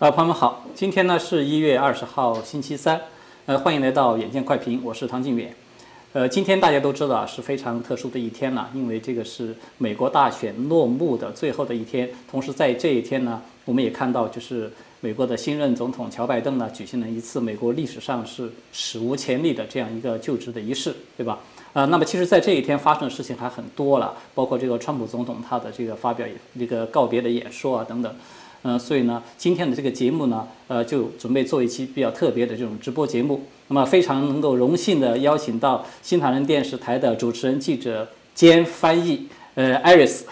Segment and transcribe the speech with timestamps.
[0.00, 2.98] 呃，朋友们好，今天呢是一月二十号，星期三，
[3.44, 5.54] 呃，欢迎来到眼见快评，我是唐靖远。
[6.14, 21.40] 呃，今天大家都知道啊是非常特殊的一天了，因为这个是美国大选落幕的最后的一天，同时在这一天呢，我们也看到就是美国的新任总统乔拜登呢举行了一次美国历史上是史无前例的这样一个就职的仪式，对吧？
[21.74, 26.26] 呃，那么其实，在这一天发生的事情还很多了，包括这个川普总统他的这个发表
[26.58, 28.10] 这个告别的演说啊等等。
[28.62, 33.42] 嗯，所以呢，今天的这个节目呢，呃，就准备做一期比较特别的这种直播节目。
[33.68, 40.26] 那么非常能够荣幸的邀请到新唐人电视台的主持人、记者兼翻译，呃， 艾瑞斯，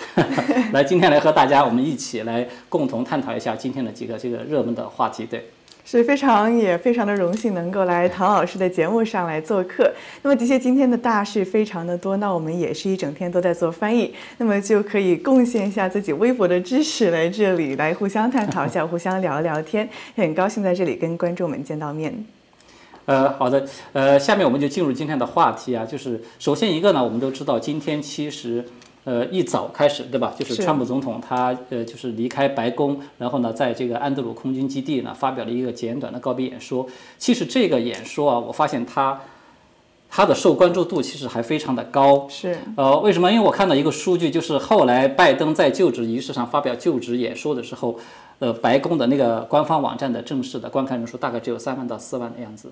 [0.73, 5.48] 来今天来和大家我们一起来共同探讨一下今天的几个这个热门的话题，对。
[5.91, 9.91] 是非常也非常的荣幸能够来唐老师的节目上来做客。
[10.20, 19.88] 那么的确今天的大事非常的多，那我们也是一整天都在做翻译，那么就可以贡献一下自己微薄的知识来这里来互相探讨一下，互相聊聊天。
[20.15, 22.23] 很高兴在这里跟观众们见到面。
[23.07, 28.62] 呃，好的，呃，下面我们就进入今天的话题啊，就是首先一个呢，我们都知道今天其实。
[29.04, 30.35] 呃，一早开始，对吧？
[30.38, 36.87] 就是川普总统他呃，就是离开白宫，然后呢，在这个安德鲁空军基地呢，发表了一个简短的告别演说。
[37.16, 39.18] 其实这个演说啊，我发现他
[40.10, 42.29] 他的受关注度其实还非常的高。
[42.29, 42.59] 是。
[42.77, 43.32] 呃，为什么？
[43.32, 47.99] 因为我看到一个数据，就是后来拜登在就职仪式上发表就职演说的时候，
[48.40, 52.71] 呃，白宫的那个官方网站的正式的观看人数大概只有三万到四万的样子。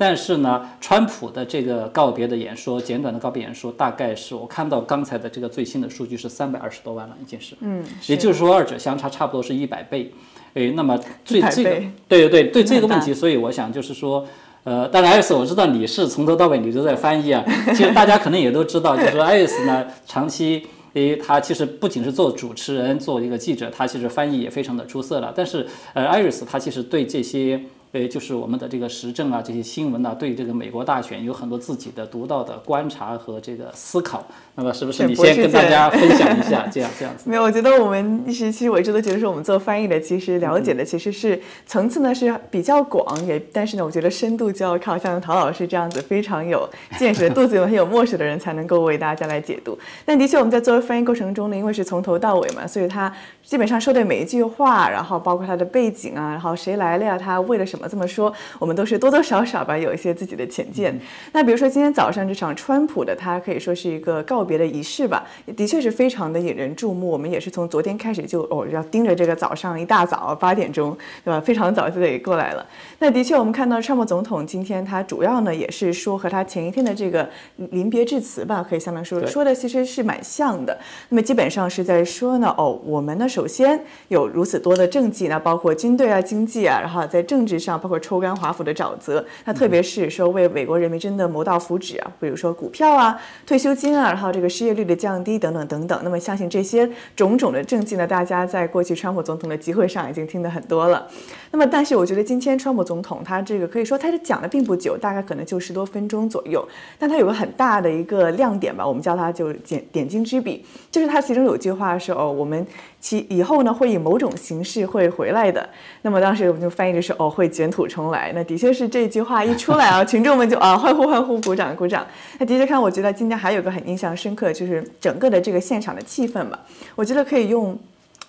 [0.00, 10.10] 但是呢，川普的这个告别的演说，简短的告别演说，大概是我看到刚才的这个最新的数据是三百二十多万了，已经是，嗯，也就是说二者相差差不多是一百倍，
[10.54, 11.70] 哎，那么最这个，
[12.08, 14.26] 对对对对这个问题，所以我想就是说，
[14.64, 17.44] 呃，当然艾斯我知道你是从头到尾你都在翻译啊，
[17.76, 27.60] 其实大家可能也都知道，就是说艾斯呢长期，诶，他其实不仅是做主持人，做一个记者，他其实翻译也非常的出色了，但是呃，艾瑞斯他其实对这些。
[27.92, 34.24] 呃，就是我们的这个时政啊，这些新闻啊，对这个美国大选有很多自己的独到的观察和这个思考。
[34.54, 36.68] 那么，是不是你先跟大家分享一下？
[36.70, 37.24] 这样这样子。
[37.30, 49.76] 没有，我觉得我们一时其实我一直都觉得说，我们做翻译的，其实了解的其实是层次呢是比较广，也但是呢，我觉得深度就要靠像陶老师这样子非常有见识、肚子有很有墨水的人才能够为大家来解读。
[50.04, 53.12] 但的确，我们在做翻译过程中呢，因为是从头到尾嘛，所以他
[53.42, 57.79] 基本上说的每一句话，然后包括他的背景啊，然后谁来了呀，他为了什么。
[57.88, 60.98] 这么说，我们都是多多少少吧，有一些自己的浅见。
[61.32, 65.26] 那比如说今天早上这场川普的，他可以说是一个告别的仪式吧，
[65.56, 67.08] 的确是非常的引人注目。
[67.08, 71.40] 我们也是从昨天开始就哦要盯着这个早上一大早八点钟，对吧？
[71.40, 72.66] 非常早就得过来了。
[72.98, 80.78] 那的确，我们看到川普总统今天他主要呢也是说和他前一天的这个临别致辞吧，可以相当说说的其实是蛮像的。
[81.08, 87.69] 那么基本上是在说呢，哦，我们呢首先有如此多的政绩，那包括军队啊、经济啊，然后在政治上。
[87.78, 96.00] 包括抽干华府的沼泽，那特别是说为美国人民真的谋到福祉啊，比如说股票啊、退休金啊，然后这个失业率的降低等等等等。
[96.02, 101.06] 那么相信这些种种的政绩呢，大家在过去川普总统的集会上已经听得很多了。
[101.50, 106.66] 那么，但是我觉得今天川普总统他这个可以说他是讲的并不久，大概可能就十多分钟左右。
[106.98, 112.66] 但他有个很大的一个亮点吧，我们叫它就点点睛之笔，就是他其中有句话是哦，我们
[113.00, 115.68] 其以后呢会以某种形式会回来的。
[116.02, 118.30] 那么当时我们就翻译的是哦，会卷土重来。
[118.34, 122.06] 那的确是这句话一出来啊， 群众们就啊欢呼欢呼，鼓掌鼓掌。
[122.38, 126.58] 那的确看，我觉得今天还有个很印象深刻，就是整个的这个现场的气氛吧，
[126.94, 127.78] 我觉得可以用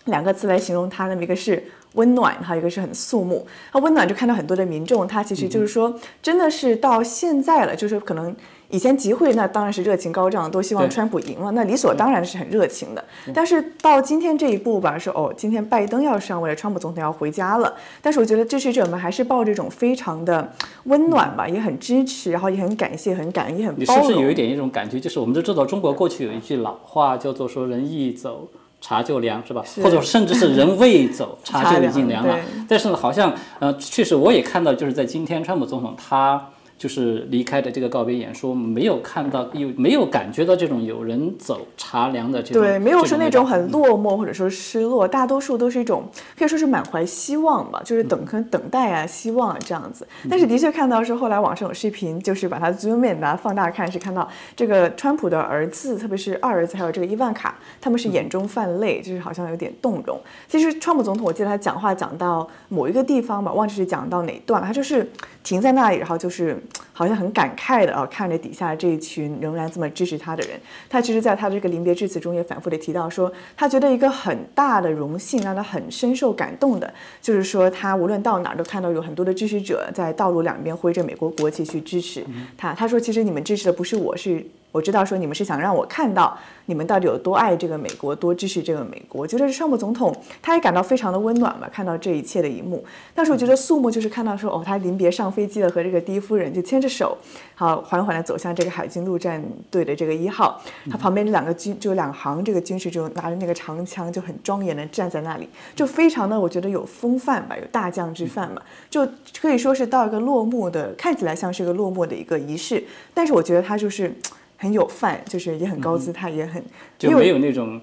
[0.05, 1.63] 两个词来形容它，那么一个是。
[1.95, 3.45] 温暖，还有一个是很肃穆。
[3.73, 5.93] 那温暖就看到很多的民众，他其实就是说，
[6.23, 8.33] 真的是到现在了，就是可能
[8.71, 13.03] 以前集会那当然是热情高涨，都希望川普赢了，那理所当然是很热情的。
[13.33, 17.73] 但是到今天这一步吧，说哦，今天拜登要上位了，川普总统要回家了。
[18.01, 20.51] 但是我觉得支持者们还是抱着一种非常的
[20.85, 24.03] 温暖吧，也很支持，然后也很感谢、很感恩、也很包容。
[24.03, 28.47] 你是不是有一点一种感觉，就是我们都知道中国过去有一句老话叫做说“人一走”。
[28.83, 29.63] 茶就凉是吧？
[29.83, 32.35] 或者甚至是人未走， 茶就已经凉了。
[32.67, 36.49] 但是呢，好像呃，确实我也看到，就是在今天，川普总统他。
[36.81, 46.03] 就是离开的这个告别演说，没有看到有没有感觉到这种有人走茶凉的这种对，没有说那种很落寞或者说失落，大多数都是一种
[46.35, 50.07] 可以说是满怀希望吧，就是等可能等待啊，希望啊这样子。
[50.27, 60.19] 但是的确看到是后来网上有视频，就是把它 zoom in 把它放大看，是看到这个川普的儿子，特别是二儿子还有这个伊万卡，他们是眼中泛泪，就是好像有点动容。
[60.47, 65.07] 其实川普总统，我记得他讲话讲到某一个地方吧，忘记是讲到哪段了，他就是
[65.43, 66.59] 停在那里，然后就是。
[66.93, 70.59] 好像很感慨的啊，看着底下这一群仍然这么支持他的人。
[70.89, 82.23] 他其实在他的这个临别致辞中也反复的提到说，他觉得一个很大的荣幸，让他很深受感动的，就是说他无论到哪儿都看到有很多的支持者在道路两边挥着美国国旗去支持
[82.57, 82.73] 他。
[82.73, 84.45] 他说，其实你们支持的不是我，是。
[84.71, 86.37] 我知道说你们是想让我看到
[86.67, 89.21] 你们到底有多爱这个美国，多支持这个美国。
[89.21, 92.83] 我觉得川普总统他也感到非常的温暖吧，看到这一切的一幕。
[93.13, 97.17] 但是我觉得肃穆就是看到说哦，他临别上飞机了，和这个第一夫人就牵着手，
[97.55, 100.61] 好缓缓地走向这个海军陆战队的这个一号。
[100.89, 109.05] 他旁边这两个军就两行这个军士就拿着那个长枪，就很庄严地站在那里，就非常的我觉得有风范吧，有大将之范嘛，就
[109.41, 112.81] 可以说是到一个落幕的，看起来像是一个落幕的一个仪式。
[113.13, 114.15] 但是我觉得他就是。
[114.61, 116.63] 很有范，就是也很高姿态，也很
[116.99, 117.81] 就没有那种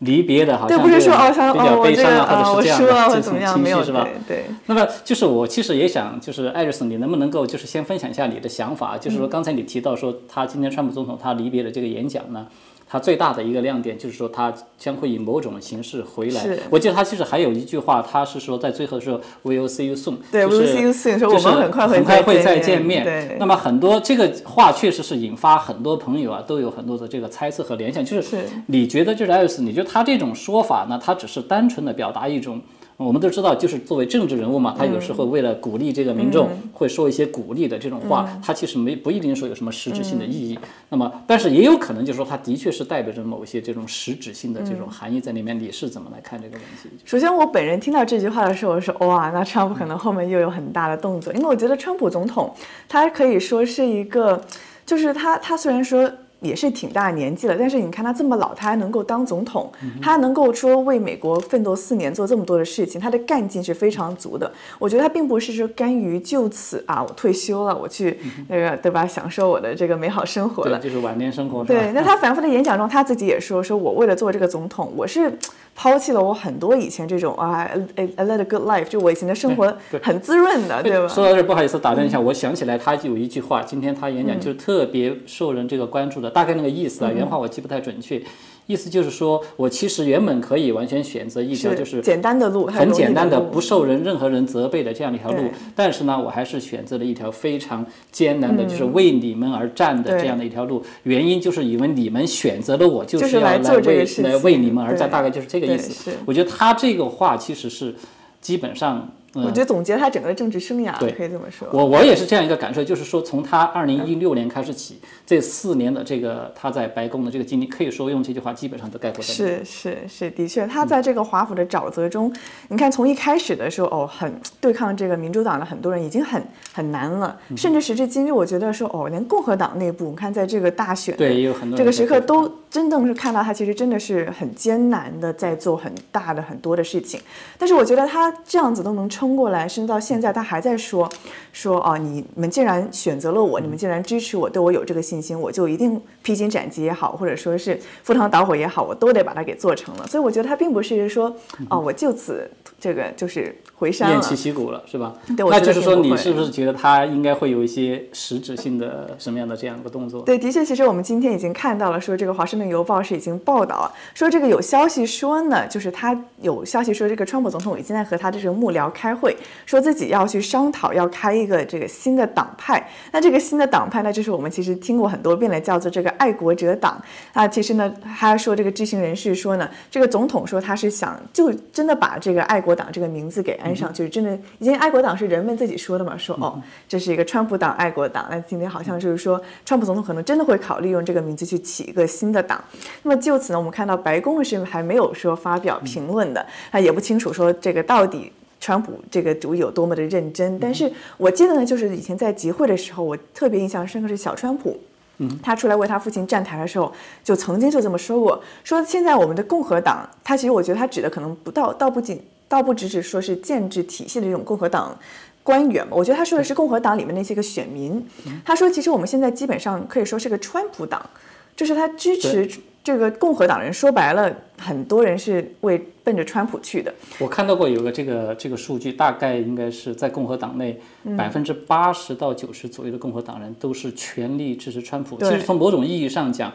[0.00, 4.06] 离别的，好像对，不是说哦，比较悲伤啊，或者是这样的这种情绪是吧？
[4.28, 4.44] 对。
[4.66, 8.98] 那么就是我其实也想，就是艾瑞斯，你能不能够就是先分享一下你的想法？
[8.98, 12.46] 就是说刚才你提到说他今天川普总统他离别的这个演讲呢？
[12.88, 16.58] 他最大的一个亮点就是说，它将会以某种形式回来。
[16.70, 20.16] 我记得他其实还有一句话，他是说在最后的时候，We'll see you soon。
[20.32, 23.04] 对，We'll see you soon，说我们很快很快会再见面。
[23.04, 23.36] 对。
[23.38, 28.04] 那么很多这个话确实是引发很多朋友啊，都有很多的这个猜测和联想。
[28.04, 32.60] 就是你觉得就是艾瑞斯，你觉得他这种说法呢，他只是单纯的表达一种。
[33.04, 40.58] 我们都知道，就是作为政治人物嘛，他有时候为了鼓励这个民众，会说一些鼓励的这种话，他其实没不一定说有什么实质性的意义。
[40.88, 45.56] 那么，但是也有可能就是说，他的确是代表着某些这种实质性的这种含义在里面。
[45.56, 46.90] 你是怎么来看这个问题？
[47.04, 52.52] 首先，我本人听到这句话的时候，我说哇，那川普可能后面又有很大的动作，因为我觉得川普总统
[52.88, 54.44] 他可以说是一个，
[54.84, 56.10] 就是他他虽然说。
[56.40, 59.70] 也是挺大年纪了，但是你看他这么老，他还能够当总统，
[60.00, 64.50] 他能够说为美国奋斗四年，做这么多的事情，他的干劲是非常足的。
[64.78, 68.18] 我觉得他并不是说甘于就此啊，我退休了，我去
[68.48, 71.64] 那个对吧，享受我的这个美好生活了，就是晚年生活。
[71.64, 75.32] 对，那他反复的演讲中，他自己也说，说我为了做这个总统，我是。
[75.78, 77.62] 抛弃了我很多以前这种啊
[77.94, 79.72] ，a a led a good life，就我以前的生活
[80.02, 81.06] 很滋润的，对吧？
[81.06, 88.20] 说到这，不好意思打断一下，我想起来他有一句话，今天他演讲就特别受人这个关注的，大概那个意思啊，原话我记不太准确。
[88.68, 95.42] 意思就是说，我其实原本可以完全选择一条就是简单的路，很简单的、不受人任何人责备的这样的一条路。
[95.74, 100.84] 但是呢，我还是选择了一条非常艰难的，就是为你们而战的这样的一条路。
[101.04, 106.12] 原因就是因为你们选择了我，就是要来为来为你们而战，大概就是这个意思。
[106.26, 107.94] 我觉得他这个话其实是
[108.40, 109.10] 基本上。
[109.34, 111.68] 我觉得总结他整个政治生涯，可以这么说。
[111.72, 122.34] 我我也是这样一个感受，就是说从他二零一六年开始起，这四年的这个他在白宫的这个经历，可以说用这句话基本上都概括在是是是，的确，他在这个华府的沼泽中，
[122.68, 126.42] 你看从一开始的时候，哦，很对抗这个民主党的很多人已经很
[126.72, 137.20] 很难了，甚至时至今日，我觉得说哦，连共和党内部，你看在这个大选对也有很多这个时刻都真正是看到他其实真的是很艰难的在做很大的很多的事情，
[137.58, 139.28] 但是我觉得他这样子都能撑。
[139.28, 141.06] 冲过来，甚至到现在，他还在说，
[141.52, 150.06] 说哦，你们既然选择了我，你们既然支持我，对我有这个信心，我就一定披荆斩棘也好，或者说是赴汤蹈火也好，我都得把它给做成了。
[150.06, 151.30] 所以我觉得他并不是说，
[151.68, 152.50] 哦，我就此
[152.80, 153.54] 这个就是。
[153.78, 155.14] 回山偃旗息鼓了，是吧？
[155.36, 160.22] 对，那就是说，你是不是觉得他应该会有一些实质性的什么样的这样一个动作？
[160.22, 169.34] 对，的确，其实我们今天已经看到了，说这个《华盛顿邮报》是已经报道说这个有消息说呢，就是他有消息说这个川普总统已经在和他的这个幕僚开会，
[169.64, 172.86] 说自己要去商讨要开一个这个新的党派。
[173.12, 177.02] 那这个新的党派呢，就是我们其实听过很多遍了，叫做这个爱国者党。
[177.32, 183.74] 啊，其实呢，他说这个知情人士说呢，这个总统说他是想就真的把这个爱国党这个名字给安。
[183.78, 188.26] 上就是真的，因为爱国党是人们自己说的嘛，说哦，这是一个川普党、爱国党。
[188.28, 192.60] 那今天好像就是说，川普总统可能真的会考虑用这个名字去起一个新的党。
[193.04, 200.58] 那么就此呢，我们看到白宫是还没有说发表评论的，啊，也不清楚说这个到底川普这个主意有多么的认真。
[200.58, 204.78] 但是我记得呢，就是以前在集会的时候，我特别印象深刻是小川普，
[205.18, 212.20] 嗯，他出来为他父亲站台的时候，就曾经就这么说过，说现在我们的共和党，他其实我觉得他指的可能不到，倒不仅。
[212.50, 214.98] 倒不只是说是建制体系的这种共和党
[215.42, 218.02] 官员嘛，我觉得他说的是共和党里面那些个选民。
[218.42, 221.10] 他说，其实我们现在基本上可以说是个川普党，
[221.54, 222.50] 就是他支持
[222.88, 223.70] 这个共和党人。
[223.70, 226.90] 说白了，很多人是为奔着川普去的。
[227.18, 230.80] 我看到过有个这个这个数据，大概应该是在共和党内
[231.14, 235.18] 百分之八十到九十左右的共和党人都是全力支持川普。
[235.18, 236.50] 其实从某种意义上讲。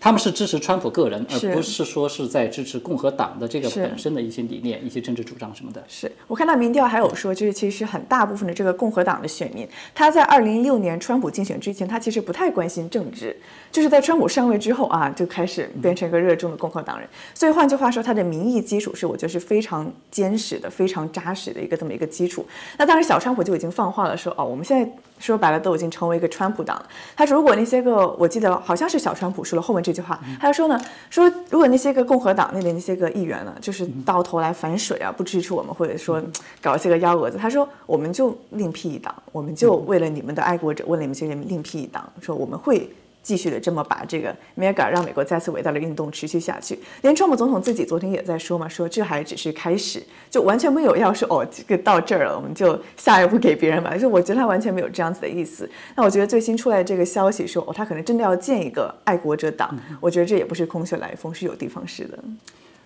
[0.00, 5.82] 他们是支持川普个人，而不是说是在支持共和党的这个本身的一些理念、一些政治主张什么的。
[5.88, 13.36] 是我看到民调还有说，就是其实很大部分的这个共和党的选民，他在二零一六年川普竞选之前，他其实不太关心政治，
[13.72, 17.08] 就是在川普上位之后啊，就开始变成一个热衷的共和党人。
[17.34, 22.46] 所以换句话说，他的民意基础是我觉得是非常坚实的、非常扎实的一个这么一个基础。
[22.78, 26.86] 那当时小川普就已经放话了说，哦，我们现在说白了都已经成为一个川普党了。
[27.16, 30.78] 他说，如果那些个我记得好像是小川普说了后面这句话，他就说呢，
[31.08, 36.22] 说如果那些个共和党那边那些个议员呢，就是到头来反水啊，不支持我们，或者说
[36.60, 42.88] 搞一些个幺蛾子，他说我们就另辟一党，我们就为了你们的爱国者，为了你们这些人另辟一党，说我们会。
[43.28, 55.68] 继续的这么把这个 mega 让美国再次伟大的运动持续下去，连川普总统自己昨天也在说嘛，说这还只是开始，就完全没有要说哦这个到这儿了，我们就下一步给别人吧，就我觉得他完全没有这样子的意思。
[55.94, 62.18] 那我觉得最新出来这个消息说哦他可能真的要建一个爱国者党，我觉得这也不是空穴来风，是有的放矢的。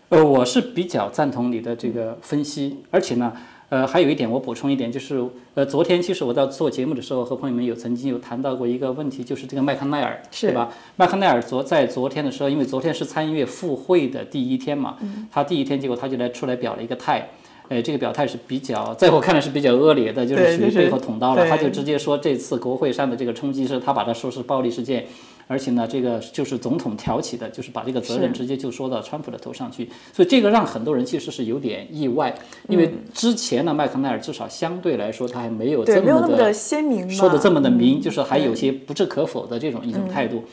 [0.08, 3.32] 呃，我是比较赞同你的这个分析，而且呢，
[3.72, 10.70] 呃，还有一点我补充一点，就是呃，昨天其实我在做节目的时候和朋友们有曾经有谈到过一个问题，就是这个麦康奈尔，是对吧？
[10.96, 14.98] 麦康奈尔昨在昨天的时候，因为昨天是参议院复会的第一天嘛，
[15.30, 17.26] 他第一天结果他就来出来表了一个态。
[17.72, 21.48] 呃，这个表态是比较，在我看来是比较恶劣的，就是属于背后捅刀了。
[21.48, 25.06] 他就直接说这次国会上的这个冲击是他把它说是暴力事件，
[25.46, 29.88] 而且呢，这个就是总统挑起的，就是把这个责任直接就说到川普的头上去。
[30.12, 32.34] 所以这个让很多人其实是有点意外，
[32.68, 40.44] 因为之前呢，麦克奈尔至少相对来说他还没有，这么的鲜明，说的这么的明，嗯就是还有些不置可否的这种一种态度。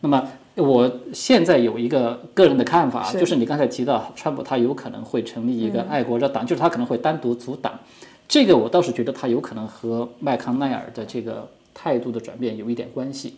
[0.00, 7.78] 那么我现在有一个个人的看法，是就是你刚才提到川普他有可能会成立一个爱国者党，就是他可能会单独组党。
[8.28, 13.36] 这个我倒是觉得他有可能和麦康奈尔的这个态度的转变有一点关系。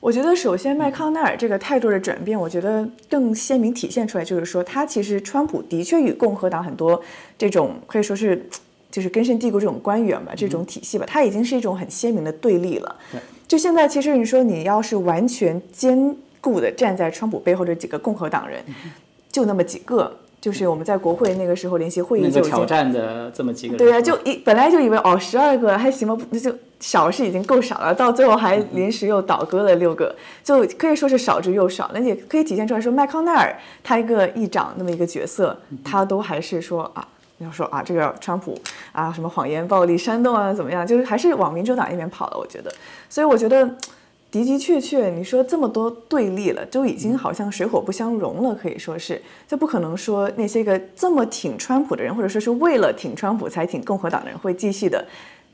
[0.00, 7.00] 我觉得首先麦康奈尔这个态度的转变，我觉得更鲜明体现出来，就是说他其实川普的确与共和党很多
[7.38, 8.48] 这种可以说是
[8.90, 12.96] 就是根深蒂固这种官员吧，这种体系吧，他已经是一种很鲜明的对立了。
[13.12, 18.62] 对，就现在其实你说你要是完全坚固的站在川普背后这几个共和党人，
[19.30, 20.18] 就那么几个。
[20.42, 31.88] 就是我们在国会那个时候联席会议那个挑战的这么几个人，对啊，就一本来就以为哦，十二个还行吧，那就少是已经够少了，到最后还临时又倒戈了六个，就可以说是少之又少。
[31.94, 37.06] 那也可以体现出来说，麦康奈尔他一个议长那么一个角色，他都还是说啊，
[37.38, 42.36] 要说啊，这个川普啊，什么谎言、暴力、煽动啊，怎么样，就是还是往民主党那边跑了。
[42.36, 42.74] 我觉得，
[43.08, 43.76] 所以我觉得。
[44.32, 55.04] 的的确确，你说这么多对立了，就已经好像水火不相容了，可以说是，就不可能说那些个这么挺川普的人，或者说是为了挺川普才挺共和党的人，会继续的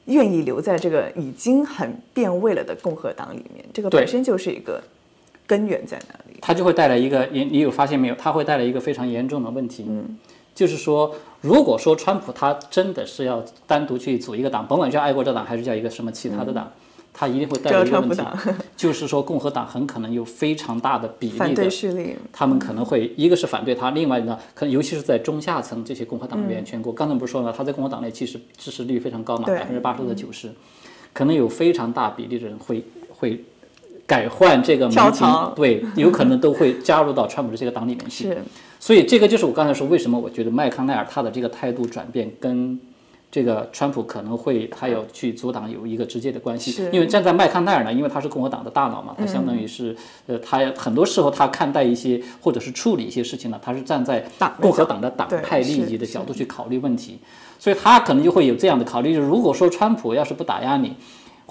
[0.04, 4.80] 愿意留在这个已经很变味了的共和党里面，这个本身就是一个
[5.44, 6.38] 根源在哪里？
[6.40, 8.14] 它就会带来一个，你你有发现没有？
[8.14, 10.16] 它会带来一个非常严重的问题，嗯，
[10.54, 16.70] 就是说，如果说川普他真的是要单独去组一个党，甭管叫爱国者党还是叫一个什么其他的党，
[17.18, 18.22] 他一定会带来一个问题
[18.76, 30.48] 就是说共和党很可能有非常大的比反对例的，势力，他们可能会一个是反对他，另外呢，可能尤其是在中下层这些共和党员，全国，刚才不是说了，他在共和党内其实支持率非常高嘛，百分之八十到九十，
[31.12, 33.44] 可能有非常大比例的人会会
[34.06, 38.28] 改换这个门庭，对，有可能都会加入到川普的这个党里面去。
[38.30, 38.38] 是。
[38.78, 42.78] 所以这个就是我刚才说，为什么我觉得麦康奈尔他的这个态度转变跟
[43.30, 46.88] 这个川普可能会他有去阻挡有一个直接的关系。
[46.92, 49.94] 因为站在麦康奈尔呢，因为他是共和党的大脑嘛，他相当于是、
[50.26, 57.18] 呃，他很多时候他看待一些或者是处理一些事情呢，他是站在党的共和党的党派利益的角度去考虑问题，
[57.58, 60.94] 所以他可能就会有这样的考虑：就是如果说川普要是不打压你。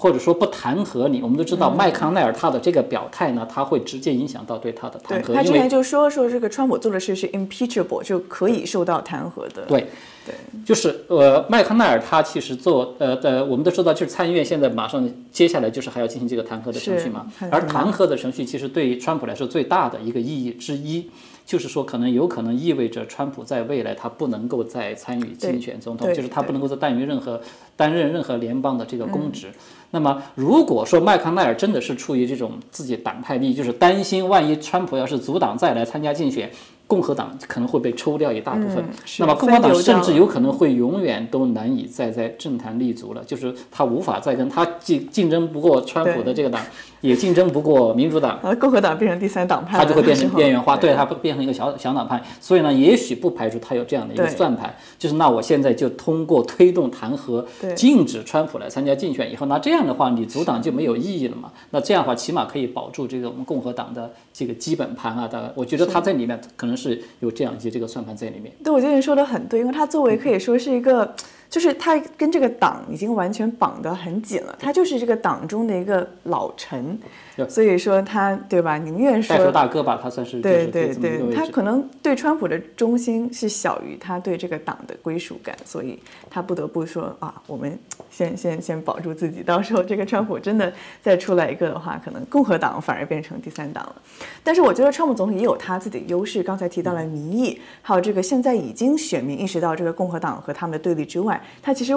[0.00, 9.62] 或者说不弹劾你，我们都知道麦康奈尔他的这个表态呢，他会直接影响到对他的弹劾，他之前就说说这个川普做的事是 impeachable，就可以受到弹劾的。
[9.66, 9.88] 对，
[10.24, 21.10] 对，就是呃，麦康奈尔他其实做呃呃，我们都知道，就是参议院现在马上接下来就是还要进行这个弹劾的程序嘛，而弹劾的程序其实对于川普来说最大的一个意义之一，
[21.48, 27.40] 就是说可能有可能意味着川普在未来他不能够再参与竞选总统，就是他不能够再担任任何
[27.74, 29.46] 担任任何联邦的这个公职。
[29.90, 36.50] 那么，如果说麦康奈尔真的是出于这种自己党派利益，就是担心万一川普要是阻挡再来参加竞选，
[36.86, 38.84] 共和党可能会被抽掉一大部分。
[38.84, 38.90] 嗯
[39.20, 46.62] 那么共和党甚至有可能会永远都难以再在政坛立足了，就是他无法再跟他竞竞争不过川普的这个党，
[47.00, 52.22] 也竞争不过民主党，呃共和党变成第三党派，它就会变成边缘化，对对它变成一个小小党派。
[52.40, 61.52] 所以呢，也许不排除他有这样的一个算盘，就是那我现在就通过推动弹劾对，禁止川普来参加竞选以后，那这样的话，你阻挡就没有意义了嘛？
[61.70, 65.28] 那这样的话，起码可以保住这个我们共和党的这个基本盘啊。
[65.28, 68.52] 大概我觉得他在里面可能是有这样一些这个算盘在里面。
[68.64, 71.14] 对，我觉得你说的很对，因为他作为可以说是一个，
[71.50, 76.98] 就是他跟这个党已经完全绑得很紧了，他就是这个党中的一个老臣，
[77.46, 79.52] 所以说他对吧，宁愿带头说。
[79.52, 81.34] 大哥吧，他算是对对对。
[81.34, 85.98] 他可能对川普的忠心是小于他对这个党的归属感，所以
[86.30, 87.78] 他不得不说啊，我们
[88.10, 93.96] 先先先保住自己，到时候这个川普真的再出来一个的话，可能共和党反而变成第三党了。
[94.42, 101.92] 但是我觉得川普总统也有他自己的优势，刚才提到了民意，还有这个现在已经选民意识到这个共和党和他们的对立之外，他其实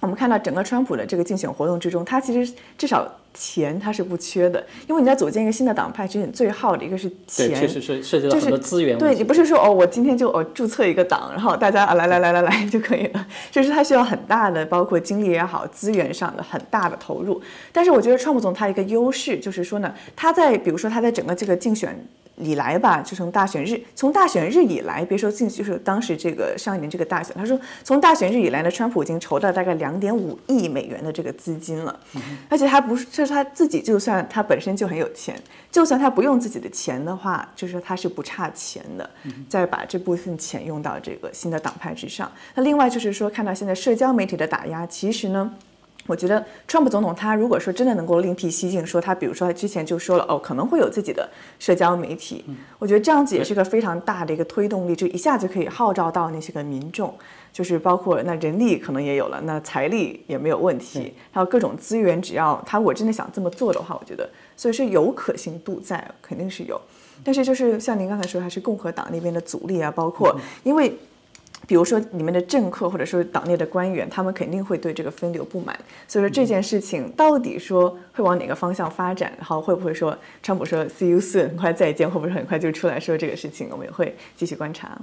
[0.00, 9.14] 我们看到整个川普的这个竞选活动之中，他其实至少钱他是不缺的，因为你在组建一个新的党派，其实你最耗的一个是，钱，确实是涉及到就是很多资源对。
[9.14, 17.40] 你不是说哦，我今天就哦注册一个党，然后大家啊来来来来来就可以了，就是他需要很大的，包括精力也好，资源上的很大的投入。
[17.72, 22.06] 但是我觉得川普总他一个优势就是说呢，他在比如说他在整个这个竞选。
[22.36, 31.98] 以来吧，就从大选日，从大选日以来，别说竞，就是当时这个上一年这个大选，他说从大选日以来呢，川普已经筹到大概两点五亿美元的这个资金了，
[32.48, 35.34] 而且他不是，就是他自己，就算他本身就很有钱，
[35.70, 39.08] 就算他不用自己的钱的话，就是他是不差钱的，
[39.48, 42.30] 再把这部分钱用到这个新的党派之上。
[42.54, 45.54] 那另外就是说，看到现在社交媒体的打压，其实呢。
[46.06, 52.44] 我觉得川普总统他如果说真的能够另辟蹊径，说他比如说他之前就说了哦，可能会有自己的社交媒体，
[52.78, 57.12] 我觉得这样子也是个非常大的一个推动力，就一下子可以号召到那些个民众，
[57.52, 66.80] 就是包括那人力可能也有了，那财力也没有问题，还有各种资源，只要他如果真的想这么做的话，我觉得所以是有可信度在，肯定是有。
[67.24, 70.96] 但是就是像您刚才说，还是共和党那边的阻力啊，包括因为。
[71.66, 75.76] 比如说，你们的政客或者说党内的官员，他们肯定会对这个分流不满。
[76.06, 83.68] 所以说这件事情到底说会往哪个方向发展，然后会不会说川普说 “see you soon”，很快再见，会不会很快就出来说这个事情？
[83.70, 84.96] 我们也会继续观察。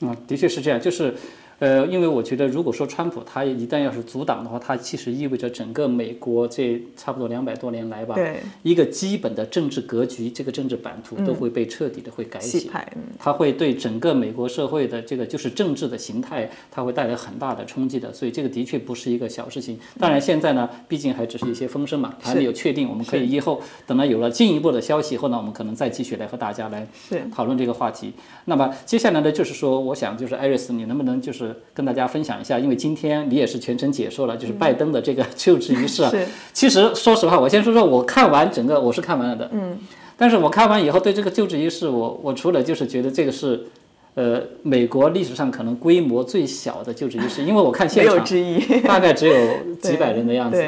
[0.00, 1.14] 嗯，的确是这样，就是，
[1.58, 12.68] 呃，因为我觉得，如果说川普他一旦要是阻挡的话，他其实意味着整个美国这差不多两百多年来吧，对，一个基本的政治格局，这个政治版图都会被彻底的会改写。
[12.94, 19.78] 嗯，它会对整个美国社会的这个就是政治的形态，它会带来很大的冲击的，所以这个的确不是一个小事情。
[19.98, 22.88] 当然，现在呢，毕竟还只是一些风声嘛，还没有确定。
[22.88, 28.12] 我们可以以后等到有了进一步的消息以后呢，我们可能再继续来和大家来是讨论这个话题。
[28.44, 32.58] 那么接下来呢，就是说，我想就是艾瑞斯，你能不能就是跟大家分享一下？
[32.58, 36.12] 因为今天你也是全程解说了，就是拜登的这个就职仪式啊。
[36.52, 39.50] 其实说实话，我先说说我看完整个，我是看完了的。
[39.52, 39.78] 嗯。
[40.16, 43.66] 但是我看完以后，对这个就职仪式，我我除了就是觉得这个是，
[44.14, 49.34] 呃，美国历史上可能规模最小的就职仪式，因为我看现场之一， 大概只有
[49.82, 50.64] 几百人的样子。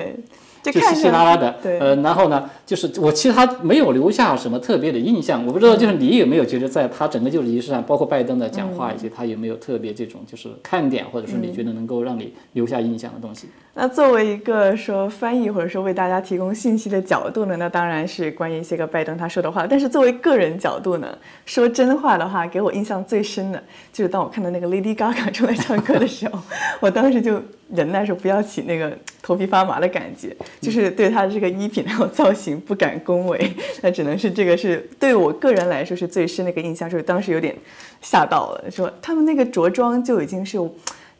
[0.62, 13.48] 就稀稀拉拉的，对呃，然后呢，就是我其实他没有留下什么特别的印象，我不知道，就是你有没有觉得在他整个就职仪式上，包括拜登的讲话以及他有没有特别这种就是看点，或者说你觉得能够让你留下印象的东西？
[13.74, 19.66] 那作为一个说翻译或者说为大家提供信息的角度呢，那当然是关于一些个拜登他说的话。
[19.68, 21.16] 但是作为个人角度呢，
[21.46, 26.40] 说真话的话，给我印象最深的就是当我看到那个 Lady Gaga 出来唱歌的时候，
[26.80, 27.40] 我当时就
[27.74, 33.52] 忍耐说不要起那个 头皮发麻的感觉，就是对他的这个衣品还有造型不敢恭维。
[33.82, 37.54] 那只能是这个是对我个人来说是最深的一个印象，就是当时有点
[38.00, 40.58] 吓到了，说他们那个着装就已经是。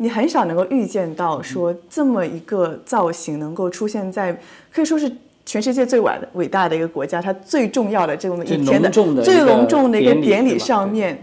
[0.01, 4.33] 你很少能够预见到说这么一个造型能够出现在
[4.73, 5.11] 可以说是
[5.45, 11.21] 全世界最伟伟大的一个国家，它最重要的这么一天的最隆重的一个典礼上面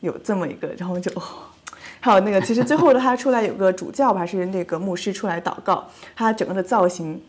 [0.00, 1.10] 有这么一个，然后就。
[1.12, 1.22] 哦
[2.06, 7.20] 还有那个，其实最后的他出来有个主教吧，还是那个牧师出来祷告，他整个的造型，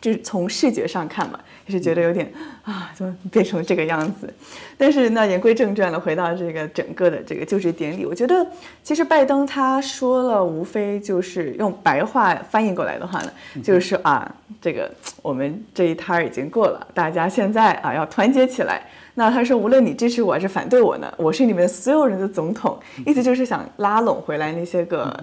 [0.00, 4.32] 就是从视觉上看嘛，也是觉得有点啊，怎么变成这个样子？
[4.78, 8.46] 但是那言归正传了，回到这个整个的这个就职典礼，我觉得
[8.84, 13.32] 其实拜登他说了，无非就是用白话翻译过来的话呢，
[13.64, 14.88] 就是说啊，这个
[15.22, 18.80] 我们这一摊儿已经过了，大家现在啊要团结起来。
[19.14, 25.16] 那他说，无论你支持我还是反对我呢，我是你们所有人的总统，意思就是想拉拢回来那些个。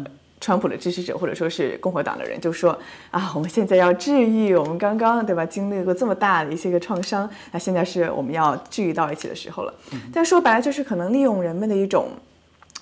[0.43, 2.75] 川普的支持者或者说是共和党的人就说
[3.12, 9.73] 啊，我们现在要治愈我们刚刚对吧经历过这么大的一些个创伤，那现在是我们要治愈到一起的时候了。
[10.12, 12.08] 但说白了就是可能利用人们的一种。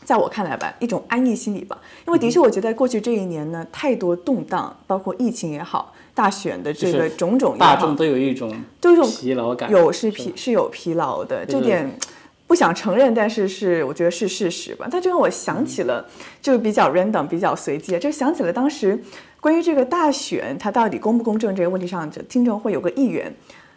[0.05, 11.99] 在我看来吧，一种安逸心理吧，因为的确，我觉得过去这一年呢，太多动荡，包括疫情也好，大选的这个种种大众，都有一种都有一种疲劳感，有是疲是有疲劳的，就是这点
[12.47, 14.87] 不想承认，但是是我觉得是事实吧。
[14.91, 16.05] 但这让我想起了，
[16.41, 19.01] 就比较 random，比较随机，就想起了当时
[19.39, 23.33] 关于这个大选它到底公不公正这个问题上，就听证会有个议员，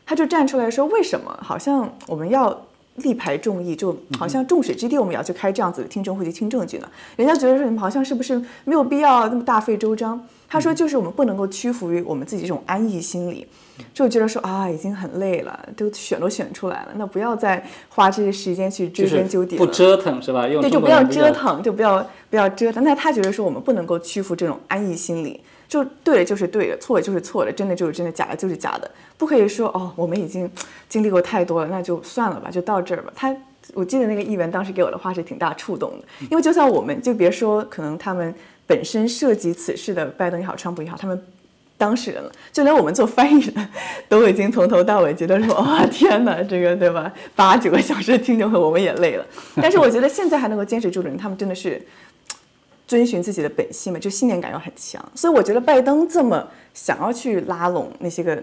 [0.07, 2.66] 他就站出来说，为什么好像我们要。
[2.97, 6.89] 力排众议，就好像众矢之的，我们也要去开这样子的听证会去听证据呢。
[7.17, 10.21] 人家觉得说你们好像是不是没有必要那么大费周章？
[10.49, 13.47] 他说就是我们不能够屈服于我们自己这种安逸心理，
[13.95, 19.65] 就觉得说啊已经很累了，都选都选出来了，那不要再花这些时间去追根究底了。
[19.65, 20.47] 不折腾是吧？
[20.47, 22.85] 用对，就不要折腾，就不要不要折腾。
[22.85, 25.41] 那他觉得说我们不能够屈服这种安逸心理，
[25.73, 30.51] 就对的就是对的，错的就是错的，真的就是真的，假的就是假的，不可以说哦，我们已经
[30.87, 33.11] 经历过太多了，那就算了吧，就到这儿吧。
[33.17, 33.35] 他
[33.73, 38.35] 我记得那个议员当时给我的话是挺大触动的，因为就算我们就别说可能他们
[38.67, 41.19] 本身涉及此事的拜登也好，川普也好，他们。
[41.79, 43.69] 当事人了，就连我们做翻译的，
[44.09, 47.13] 都已经从头到尾觉得说，哇，天哪，这个对吧？
[47.35, 49.27] 八九个小时的听证会，我们也累了。
[49.57, 51.85] 但是我觉得现在还能够坚持住的人，他们真的是
[52.93, 55.03] 遵循自己的本性嘛，就信念感又很强。
[55.15, 58.39] 所以我觉得拜登这么想要去拉拢那些个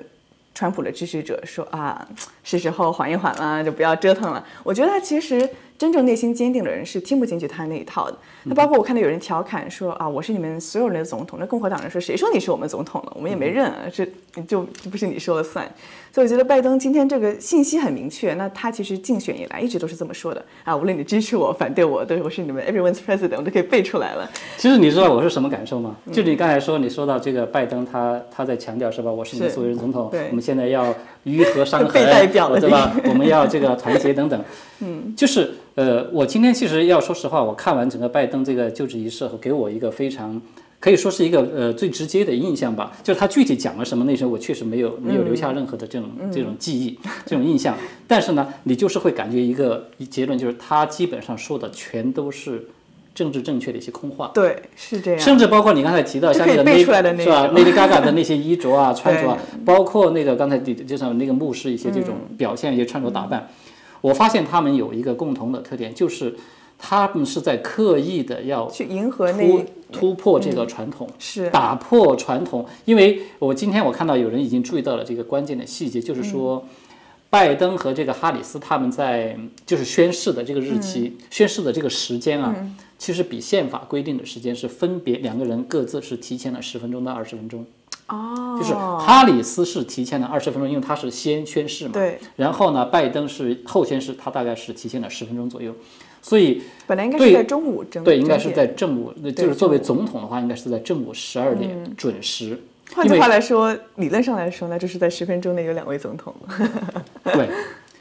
[0.56, 2.08] 川普的支持者，说啊，
[2.44, 4.44] 是时候缓一缓了，就不要折腾了。
[4.64, 5.48] 我觉得他其实
[5.80, 8.18] 真正内心坚定的人是听不进去他那一套的。
[8.44, 11.40] 那包括我看到有人调侃说啊，我是你们所有人的总统。
[11.40, 13.14] 那共和党人说，谁说你是我们总统了？
[13.16, 14.06] 我们也没认啊，这
[14.46, 15.66] 就就不是你说了算。
[16.12, 24.30] 所以我觉得拜登今天这个信息很明确，那他其实竞选以来一直都是这么说的啊，无论你支持我、反对我，对我是你们 everyone's president，我都可以背出来了。
[24.58, 25.96] 其实你知道我是什么感受吗？
[26.12, 29.10] 就你刚才说，你说到这个拜登他他在强调是吧？
[29.10, 32.94] 我是你们所有人总统对，我们现在要 愈合伤痕，被代表了对吧？
[33.06, 34.44] 我们要这个团结等等。
[34.82, 40.42] 嗯，就是呃，我今天其实要说实话，我看完整个拜登这个就职仪式后，给我一个非常。
[40.82, 47.76] 可以说是一个呃最直接的印象吧，就是他具体讲了什么内容，我确实没有没有留下任何的这种、这种记忆、这种印象。
[48.08, 52.66] 但是呢，你就是会感觉一个结论，就是他基本上说的全都是
[53.14, 54.32] 政治正确的一些空话。
[54.34, 55.20] 对，是这样。
[55.20, 63.50] 甚至包括你刚才提到像那个背出来的 Lady 是吧，Lady Gaga 的那些衣着啊、 穿着啊，包括那个刚才提就像那个牧师一些这种表现、一些穿着打扮，
[64.02, 66.36] 我发现他们有一个共同的特点，就是
[66.78, 71.08] 他们是在刻意的要去迎合那突突破这个传统。
[71.20, 76.66] 是打破传统，因为我今天我看到有人已经注意到了这个关键的细节，就是说，
[77.30, 82.56] 拜登和这个哈里斯他们在就是宣誓的这个日期、宣誓的这个时间啊，
[82.98, 87.66] 其实比宪法规定的时间是分别两个人各自是提前了十分钟到二十分钟。
[88.10, 91.92] 哦，就是哈里斯是提前了二十分钟，因为他是先宣誓嘛。
[91.94, 92.20] 对。
[92.36, 95.74] 然后呢，拜登是后宣誓，他大概是提前了十分钟左右，
[96.22, 102.60] 所以本来应该是在中午整对，应该是在正午，那就是作为总统的话，应该是在正午十二点准时。
[102.94, 106.36] 换句话来说，理论上来说，呢就是在十分钟内有两位总统。
[107.24, 107.48] 对，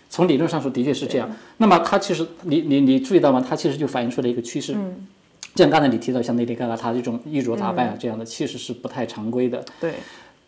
[0.09, 1.31] 从理论上说的确是这样。
[1.59, 3.45] 那么它其实，你你你注意到吗？
[3.47, 4.73] 它其实就反映出了一个趋势。
[4.75, 5.07] 嗯。
[5.55, 9.65] 像刚才你提到像内地嘎嘎，他这种衣着打扮啊这样的，其实是不太常规的。
[9.81, 9.95] 对，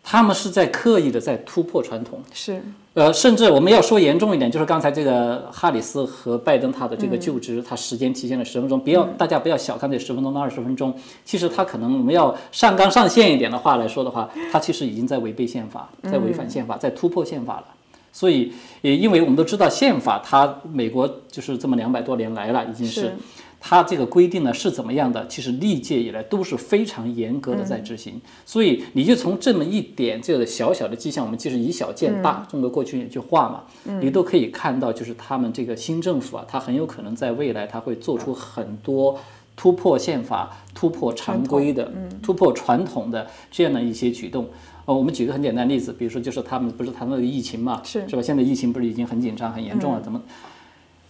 [0.03, 2.19] 他们是在刻意的在突破传统。
[2.33, 2.61] 是。
[2.93, 17.65] 呃，甚至我们要说严重一点，就是刚才这个哈里斯和拜登他的这个就职，他时间提前了十分钟，不要大家不要小看这十分钟到二十分钟，其实他可能我们要上纲上线一点的话来说的话，他其实已经在违背宪法，在违反宪法，在突破宪法了。
[18.11, 23.13] 所以，也因为我们都知道宪法，它美国就是这么两百多年来了，已经是是
[23.63, 25.25] 它这个规定呢是怎么样的？
[25.27, 39.17] 其实历届以来都是非常严格的在执行，所以你就从这么一点这个小小的迹象，我们就是以小见大，中国过去有句话嘛，你都可以看到，就是他们这个新政府啊，它很有可能在未来它会做出很多
[39.55, 41.91] 突破宪法、突破常规的、
[42.23, 44.49] 突破传统的这样的一些举动。
[44.85, 48.21] 呃，我们举个很简单的例子，比如说就是他们不是谈那个疫情嘛，是是吧？
[48.23, 50.19] 现在疫情不是已经很紧张、很严重了，怎么？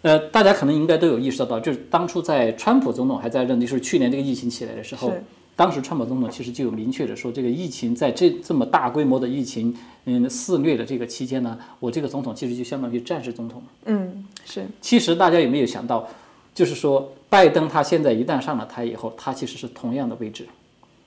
[0.01, 5.13] 呃，大家可能应该都有意识到，就是当初在川普总统还在任，就是去年这个疫情起来的时候，
[5.55, 13.61] 当时川普总统其实就有明确的说，这个疫情在这这么大规模的疫情嗯肆虐的这个期间呢，我这个总统其实就相当于战时总统。
[13.85, 16.07] 嗯是其实大家有没有想到，
[16.55, 20.47] 就是说拜登他现在一旦上了台以后，他其实是同样的位置，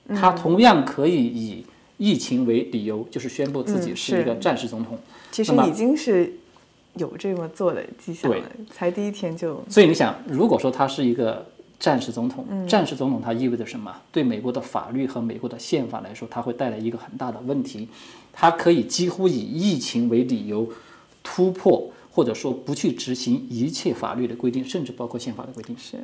[0.07, 1.65] 他同样可以以
[1.97, 4.97] 疫情为理由，就是宣布自己嗯是一个战时总统。
[5.31, 6.31] 其实已经是
[6.95, 11.45] 有这么做的迹象对了，才第一天就所以你想，如果说他是一个
[11.79, 13.93] 战时总统，战时总统他意味着什么？
[14.11, 17.89] 对美国的法律和美国的宪法来说，他会带来一个很大的问题。
[18.31, 20.69] 他可以几乎以疫情为理由
[21.23, 25.75] 突破，或者说不去执行一切法律的规定，甚至包括宪法的规定。
[25.77, 25.97] 是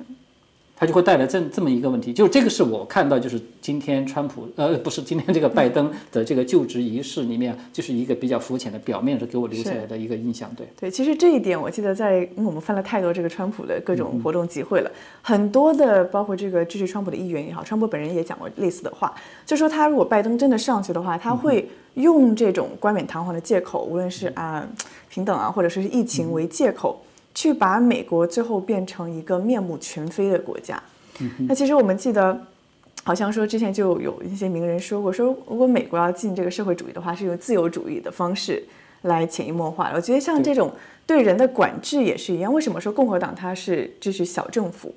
[0.81, 10.49] 它就会带来这这么一个问题，就是这个是我看到，就是今天川普呃不是今天这个拜登的这个就职仪式里面，就是一个比较肤浅的表面是给我留下来的一个印象。
[10.57, 10.65] 对。
[10.79, 14.91] 对，其实这一点我记得在，因为我们翻了太多这个川普的各种活动集会了，
[15.21, 19.13] 很多的包括这个支持川普的议员也好，川普本人也讲过类似的话，
[19.45, 24.67] 就说他如果拜登真的上去的话，他会用这种冠冕堂皇的借口，无论是啊
[25.11, 26.99] 平等啊，或者说是疫情为借口。
[27.33, 30.81] 去把美国最后变成一个面目全非的国家。
[31.47, 32.39] 那其实我们记得，
[33.03, 38.63] 好像说之前就有一些名人说过，说如果美国要进这个社会主义的话，是用自由主义的方式
[39.03, 39.91] 来潜移默化。
[39.93, 40.71] 我觉得像这种
[41.05, 42.53] 对人的管制也是一样。
[42.53, 44.93] 为什么说共和党它是支持小政府，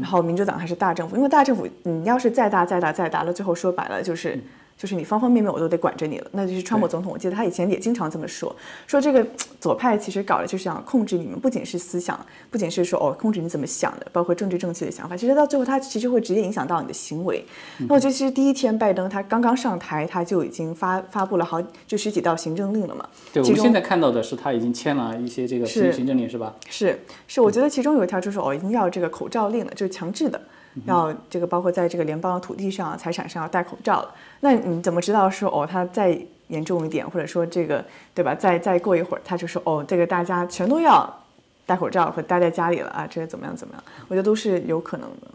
[0.00, 1.16] 然后民主党还是大政府？
[1.16, 4.38] 因为大政府你要是再大再大再大了，最后说白了就是。
[4.76, 7.10] 就是你方方面面我都得管着你了，那就是川普总统。
[7.10, 8.54] 我记得他以前也经常这么说，
[8.86, 9.26] 说这个
[9.58, 12.18] 左派其实搞的就是想控制你们，不仅是思想，
[12.50, 15.16] 不仅是说哦控制你怎么想的，包括政治正确的想法。
[15.16, 17.42] 其实到最后，他其实会直接影响到你的行为。
[17.88, 23.08] 那我觉得其实第一天拜登他刚刚上台，他就已经发发布了好就十几道行政令了嘛。
[23.32, 26.54] 对，我们现在看到的是他已经签了一些这个行行政令，是吧？
[26.68, 30.38] 是是，我觉得其中有一条就是哦，已经要这个口罩令了，就是强制的。
[30.84, 34.14] 要这个包括在这个联邦的土地上、财产上要戴口罩了。
[34.40, 36.18] 那你怎么知道说哦，他再
[36.48, 38.34] 严重一点，或者说这个对吧？
[38.34, 41.22] 再再过一会儿，他就说哦，这个大家全都要
[41.64, 43.82] 戴口罩和待在家里了啊，这个怎么样怎么样？
[44.08, 45.28] 我觉得都是有可能的。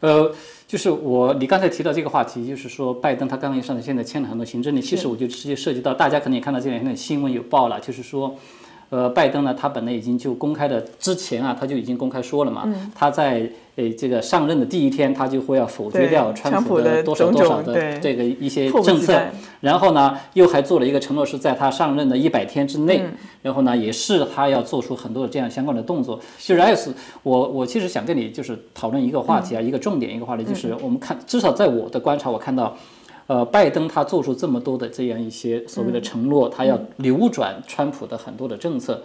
[0.00, 0.34] 呃，
[0.66, 8.36] 就是我你刚才提到这个话题，就是说拜登他刚刚一上台，现在签了很多行政令，其实我就直接涉及到大家可能也看到这两天的新闻有报了，就是说。
[8.92, 19.18] 呃，拜登呢，他本来已经就公开的之前啊，他就已经公开说了嘛，他在呃这个上任的第一天，他就会要否决掉川普的多少多少的这个一些政策，
[19.62, 23.02] 然后呢，又还做了一个承诺，是在他上任的一百天之内，
[23.40, 26.20] 然后呢，也是他要做出很多的这样相关的动作。
[26.38, 32.76] 就是 S，我我其实想跟你就是讨论一个话题啊，一个重点一个话题，就是我们看，至少在我的观察，我看到。
[33.28, 39.02] 呃，拜登他做出这么多的这样一些所谓的承诺，他要扭转川普的很多的政策，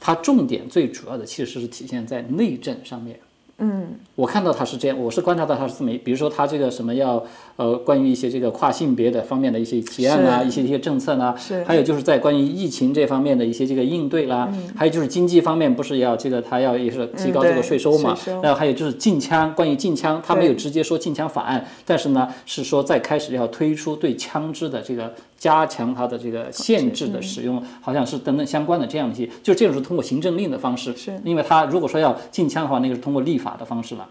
[0.00, 3.20] 他重点最主要的其实是体现在内政上面。
[3.60, 7.24] 嗯，我看到他是这样，我是观察到他是这么，比如说他这个什么要
[7.56, 25.12] 呃，关于一些这个跨性别的方面的一些提案啊，一些一些政策呢，是，还有就是在关于疫情这方面的一些这个应对啦，还有就是经济方面不是要这个他要也是提高这个税收嘛，然后还有就是禁枪，关于禁枪，他没有直接说禁枪法案，但是呢是说在开始要推出对枪支的这个。
[25.38, 31.16] 加强它的这个限制的使用，好像是等等相关的这样一些，就这种是通过行政令的方式，是。
[31.22, 34.08] 因为它如果说要禁枪的话，那个是通过立法的方式了。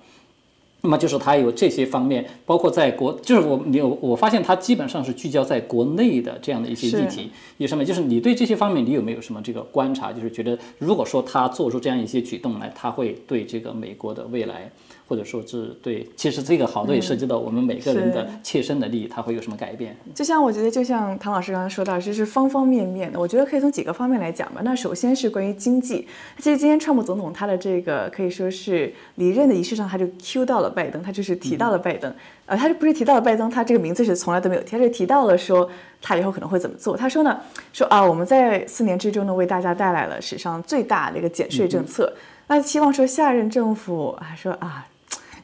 [0.82, 10.14] 那么就是它有这些方面，包括在国，就是我你有我发现它基本上是聚焦在国内的这样的一些议题，一上面就是你对这些方面你有没有什么这个观察？
[10.14, 14.72] 就是觉得如果说他做出这样一些举动来，他会对这个美国的未来。
[15.08, 19.96] 或者说是对，其实这个好多也涉及到我们每个人的切身的利益，它会有什么改变？
[20.14, 23.20] 就像我觉得，就像唐老师刚才说到，这是方方面面的。
[23.20, 24.62] 我觉得可以从几个方面来讲吧。
[24.64, 26.08] 那首先是关于经济。
[26.38, 32.14] 其实今天川普总统他的这个可以说是离任的仪式上，他就 Q 到了拜登，他就是提到了拜登。
[32.46, 35.70] 呃，他不是提到了拜登，他这个名字是从来都没有提，他是提到了说
[36.02, 36.98] 他以后可能会怎么做。
[36.98, 37.40] 他说呢，
[37.72, 42.14] 说啊，我们在四年之中呢，为大家带来了史上最大的一个减税政策。
[42.48, 44.86] 那希望说下任政府啊，说啊。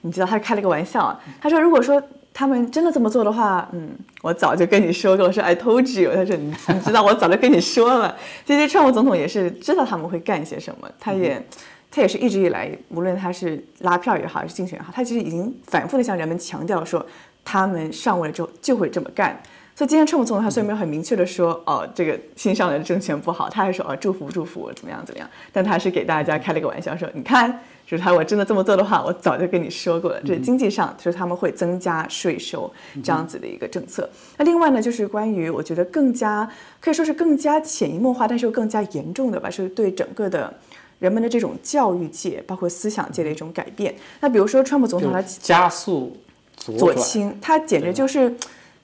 [0.05, 2.01] 你知道他开了个玩笑，他说如果说
[2.33, 3.89] 他们真的这么做的话，嗯，
[4.21, 8.15] 我早就跟你说过，我说 I told you，他说你你知道我早就跟你说了。
[8.45, 11.41] 其实川普总统也是知道他们会干些什么，他也
[11.89, 17.05] 他也是一直以来，无论他是拉票也好，还是竞选也好，他其实已经反复的向人们强调说，
[17.45, 19.39] 他们上位了之后就会这么干。
[19.75, 27.59] 所以今天川普总统他虽然没有很明确的说，哦，这个新上来的政权不好，他还说哦祝福祝福怎么样怎么样，但他是给大家开了个玩笑说，你看。
[27.85, 30.19] 就是他，我真的这么做的话，我早就跟你说过了。
[30.25, 32.71] 这经济上，就是他们会增加税收
[33.03, 34.09] 这样子的一个政策。
[34.37, 40.51] 那另外呢，就是关于我觉得更加可以说是更加潜移默化，但是又更加严重的吧，是对整个的
[40.99, 43.93] 人们的这种教育界，包括思想界的一种改变。
[44.21, 46.15] 那比如说，川普总统他加速
[46.55, 48.33] 左倾，他简直就是。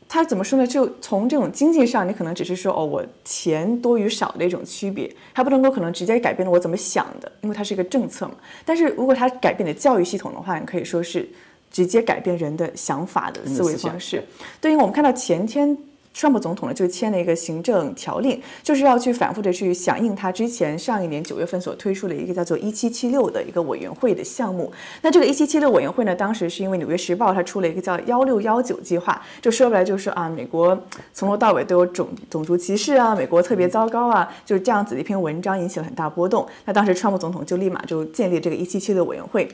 [0.10, 0.65] 他怎么说呢？
[0.65, 8.34] 就从这种经济上，你可能只是说哦，我钱多与少的一种区别，还不能够可能直接改变了我怎么想的，因为它是一个政策嘛。
[8.65, 11.30] 但是如果它改变了教育系统的话，你可以说是
[11.69, 14.24] 直接改变人的想法的思维方式。
[14.60, 15.78] 对，因为我们看到前天。
[16.19, 24.69] 川普总统呢就签了一个行政条令，就是要去反复的去响应他之前上一年九月份所推出的一个叫做一七七六的一个委员会的项目。
[25.01, 30.77] 那这个一七七六委员会呢，当时是因为《纽约时报》它出了一个叫幺六幺九计划，就说白了就是啊，美国
[31.13, 36.45] 从头到尾都有种种族歧视啊，美国特别糟糕啊，就是这样子的一篇文章引起了很大波动。
[36.65, 39.47] 那当时川普总统就立马就建立这个一七七六委员会。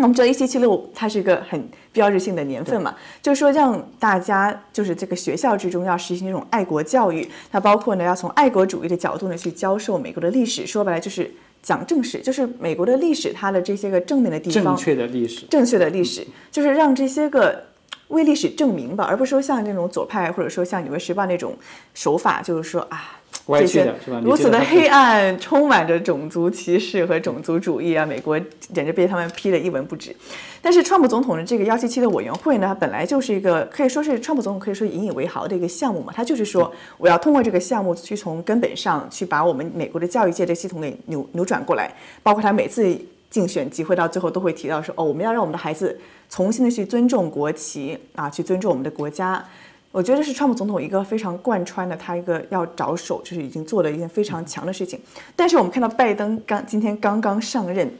[0.00, 11.30] 那我们知道一七七六它是一个很标志性的年份嘛，就是说让大家就是这个学校之中要实行这种爱国教育，它包括呢要从爱国主义的角度呢去教授美国的历史，说白了就是
[11.62, 17.64] 讲正史，就是美国的历史它的这些个正面的地方，正确的历史，正确的历史，就是让这些个
[18.08, 21.54] 为历史证明吧，而不是说像那种左派或者说像《纽约时报》那种
[21.92, 23.19] 手法，就是说啊。
[23.50, 23.94] 歪这些？
[24.22, 28.06] 如此的黑暗， 充满着种族歧视和种族主义啊！
[28.06, 28.40] 美国
[28.72, 30.14] 简直被他们批得一文不值。
[30.62, 36.12] 但是，川普总统的这个幺七七的委员会呢，本来就是一个可以说是川普总统可以说引以为豪的一个项目嘛。
[36.14, 41.92] 他就是说，我要通过这个项目去从根本上去把我们美国的教育界的系统给扭扭转过来。
[42.22, 42.96] 包括他每次
[43.30, 49.42] 竞选集会到最后都会提到说，哦，我们要让我们的孩子重新的去尊重国旗啊，去尊重我们的国家。
[49.92, 55.00] 我觉得是川普总统一个非常贯穿的，他一个要着手，就是已经做了一件非常强的事情。
[55.34, 57.90] 但是我们看到拜登刚今天刚刚上任，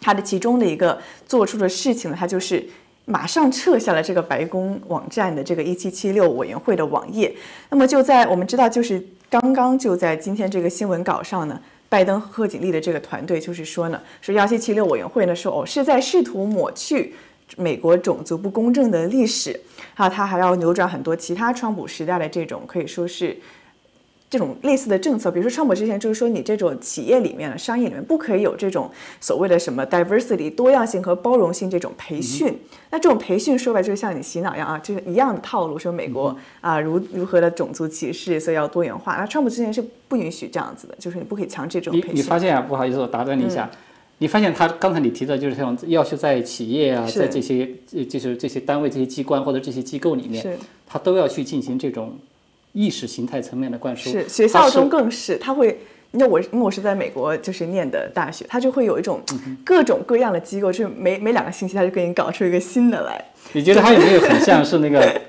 [0.00, 2.66] 他的其中的一个做出的事情呢，他就是
[3.04, 7.34] 马上撤下了这个白宫网站的这个一七七六委员会的网页。
[7.68, 11.60] 那么就在我们知道，就是刚刚就在今天这个新闻稿上呢。
[11.86, 17.14] 拜登和贺锦丽的这个团队就是说呢，说幺七七六委员会呢说哦是在试图抹去
[17.56, 19.60] 美国种族不公正的历史，
[19.94, 23.36] 还有他还要扭转很多其他川普时代的这种可以说是
[24.28, 32.58] 这种类似的政策，比如说川普之前就是说你这种企业里面的、商业里面不可以有这种所谓的什么 diversity 多样性和包容性这种培训。
[32.90, 39.14] 那这种培训说白了就是像你洗脑一样啊，就是一样的套路，说美国啊如如何的种族歧视，所以要多元化。
[39.16, 42.16] 那川普之前是不允许这样子的，就是你不可以强制这种你培训。
[42.16, 43.70] 你发现啊，不好意思，我打断你一下。
[44.24, 52.16] 你发现他刚才你提的就是像要是在企业啊，在这些呃就是这些单位、这些机关或者这些机构里面，他都要去进行这种
[52.72, 54.08] 意识形态层面的灌输。
[54.10, 55.78] 是学校中更是，他会，
[56.12, 59.20] 因为我因为我是在美国就是念的大学，他就会有一种
[59.62, 63.22] 各种各样的机构，就是每每两个星期他就给你搞出一个新的来。
[63.52, 65.20] 你觉得他有没有很像是那个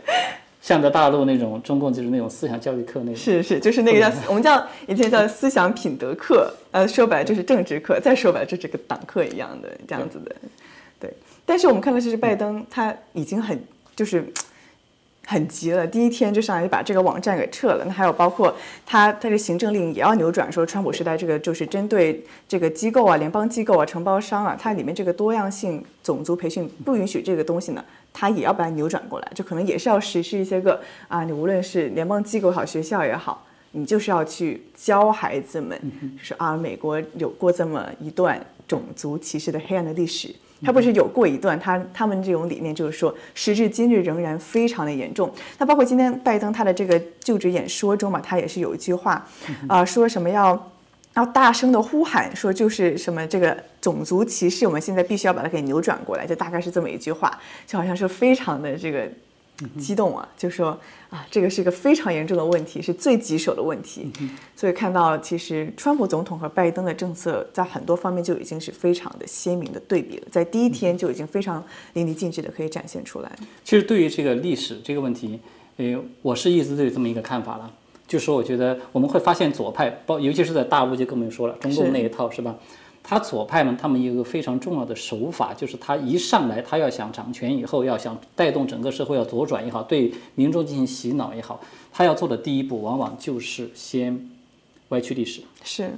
[0.65, 3.15] 像在大陆那种中共就是那种思想教育课那种？
[3.15, 10.35] 是是，就是那个叫我们叫以前叫思想品德课，呃，说白了就是政治课，再说白了就是个党课一样的这样子的，
[10.99, 11.13] 对。
[11.45, 13.63] 但是我们看到就是拜登他已经很
[13.95, 14.25] 就是
[15.27, 17.83] 很急了，第一天就上来就把这个网站给撤了。
[17.85, 18.51] 那还有包括
[18.87, 27.85] 他他的行政令也要扭转，说川普时代这个就是针对这个机构啊、联邦机构啊、承包商啊，它里面这个多样性种族培训不允许这个东西呢，
[28.17, 33.43] 它也要把它扭转过来，就可能也是要实施一些个啊，你无论是联邦机构也好，学校也好。
[33.77, 35.77] 你就是要去教孩子们，
[36.17, 40.33] 就是啊，美国有过这么一段种族歧视的黑暗的历史。
[40.63, 45.29] 他不是有过一段，他他们这种理念就是说，时至今日仍然非常的严重。
[45.57, 49.27] 那包括今天拜登他的这个就职演说中嘛，他也是有一句话，
[49.67, 50.71] 啊、说什么要
[51.15, 59.09] 要大声的呼喊，说就是什么这个种族歧视，我们现在必须要把它给扭转过来，就大概是这么一句话，就好像是非常的这个
[59.79, 60.77] 激动啊，就说
[61.09, 64.11] 啊，这个是一个非常严重的问题，是最棘手的问题。
[64.57, 73.31] 所以看到其实川普总统和拜登的政策在很多方面就已经是非常的鲜明的对比了，在第一天就已经非常淋漓尽致的可以展现出来。
[73.63, 75.39] 其实对于这个历史这个问题，
[75.77, 77.71] 呃，我是一直都有这么一个看法了，
[78.07, 82.55] 就说我觉得我们会发现左派，包尤其是在大陆就更不用说了，中共那一套是吧？
[83.07, 91.61] 他左派呢，他们有一个非常重要的手法，就是他一上来，他要想掌权以后，要想带动整个社会要左转也好，对民众进行洗脑也好，
[91.93, 94.27] 他要做的第一步，往往就是先
[94.89, 95.41] 歪曲历史。
[95.63, 95.91] 是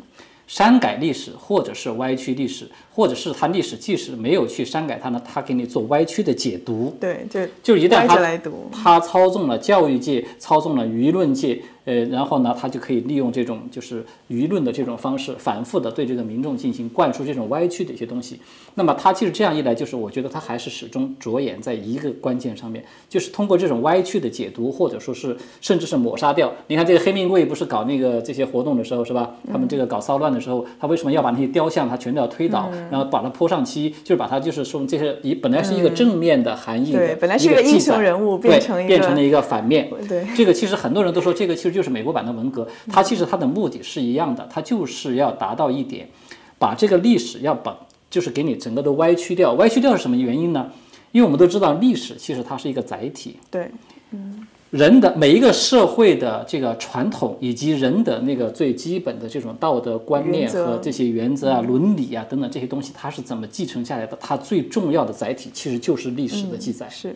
[0.47, 6.95] 删改历史，或者是歪曲历史，或者是他历史即使没有去删改它呢，他给你做歪曲的解读。
[6.99, 18.41] 对，就就一旦歪他来读，他操纵了教育界，操纵了舆论界，呃，然后呢，他就可以利用这种就是舆论的这种方式，反复的对这个民众进行灌输这种歪曲的一些东西。
[18.75, 26.53] 那么他其实这样一来，就是我觉得他还是始终着眼在一个关键上面，就是通过这种歪曲的解读，或者说是甚至是抹杀掉。
[26.67, 29.33] 你看这个黑命贵不是搞那个这些活动的时候是吧？
[29.49, 39.89] 他们这个搞骚乱的时候，他为什么要把那些雕像他全都要推倒，然后把它泼上漆，就是把它就是说这些以本来是一个正面的含义的，对本来是一一个英雄人物变成变成了一个反面。
[40.07, 42.67] 对这个其实很多人都说，这个其实就是美国版的文革。
[42.91, 46.09] 它其实它的目的是一样的，它就是要达到一点，
[46.57, 47.77] 把这个历史要把
[48.09, 49.53] 就是给你整个都歪曲掉。
[49.53, 50.71] 歪曲掉是什么原因呢？
[51.11, 53.69] 因为我们都知道，历史其实它是一个载体，对
[54.09, 64.17] 嗯人的每一个社会的这个传统，以及人的那个最基本的这种道德观念和这些原则啊、伦理啊等等这些东西，它是怎么继承下来的？
[64.19, 66.85] 它最重要的载体其实就是历史的记载。
[66.89, 67.15] 是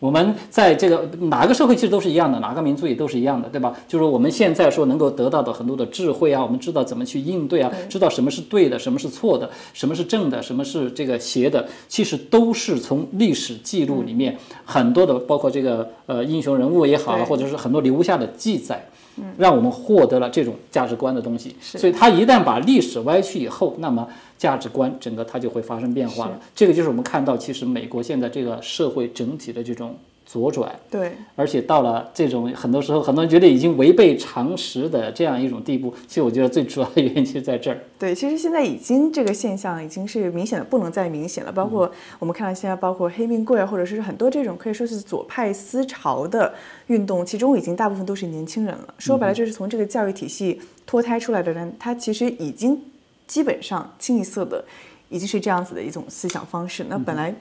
[0.00, 3.74] 我们在这个哪个社会其实都是一样的，哪个民族也都是一样的，对吧？
[3.88, 18.88] 就是我们现在说能够得到的很多的智慧啊，我们知道怎么去应对啊，知道什么是对的，什么是错的，什么是正的，什么是这个邪的，其实都是从历史记录里面很多的，包括这个呃英雄人物也好，或者是很多留下的记载。
[19.36, 24.06] 让我们获得了这种价值观的东西，所以他一旦把历史歪曲以后，那么
[24.38, 26.40] 价值观整个它就会发生变化了。
[26.54, 35.92] 这个就是我们看到，其实美国现在这个社会整体的这种左转，对，而且到了这种很多时候，很多人觉得已经违背常识的这样一种地步。
[36.06, 37.78] 其实我觉得最主要的原因就在这儿。
[37.98, 41.50] 对，其实现在已经这个现象已经是明显的不能再明显了。
[41.50, 46.52] 包括我们看到现在，包括黑命贵啊，或者是很多这种可以说是左派思潮的。
[46.88, 52.80] 运动其中已经大部分都是年轻人了，说白了就是从这个教育体系脱胎出来的人，他其实已经
[53.28, 54.64] 基本上清一色的
[55.08, 56.84] 已经是这样子的一种思想方式。
[56.88, 57.32] 那本来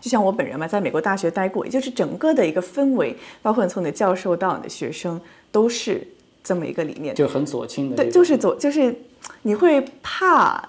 [0.00, 5.18] 就像我本人嘛，在美国大学待过，也就是整个的一个氛围，包括从你的教授到你的学生，
[5.50, 6.06] 都是
[6.42, 7.96] 这么一个理念，就很左倾的。
[7.96, 8.94] 对，就是左，就是
[9.42, 10.68] 你会怕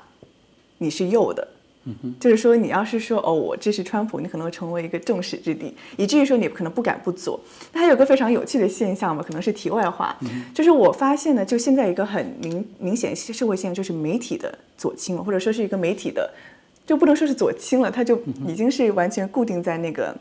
[0.78, 1.48] 你是右的。
[1.86, 7.40] 嗯就是说，你要是说哦，我支持川普，你可能会成为一个众矢之的，以至于说你可能不敢不左。
[7.74, 10.16] 那还有个非常有趣的现象嘛，可能是题外话，
[10.54, 16.32] 就是我发现呢，就现在一个很明明显社会现象，就是媒体的左倾或者说是一个媒体的，
[16.86, 20.16] 就不能说是左倾了，它就已经是完全固定在那个。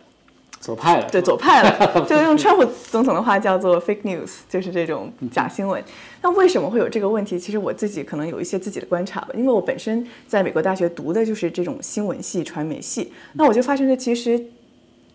[0.61, 5.83] 左派了，对左派了， 就用川普总统的话叫做 fake news，就是这种假新闻。
[6.21, 7.39] 那为什么会有这个问题？
[7.39, 14.39] 其实我自己可能有一些自己的观察吧，因为我本身在美国大学读的就是这种新闻系、传媒系，那我就发现这其实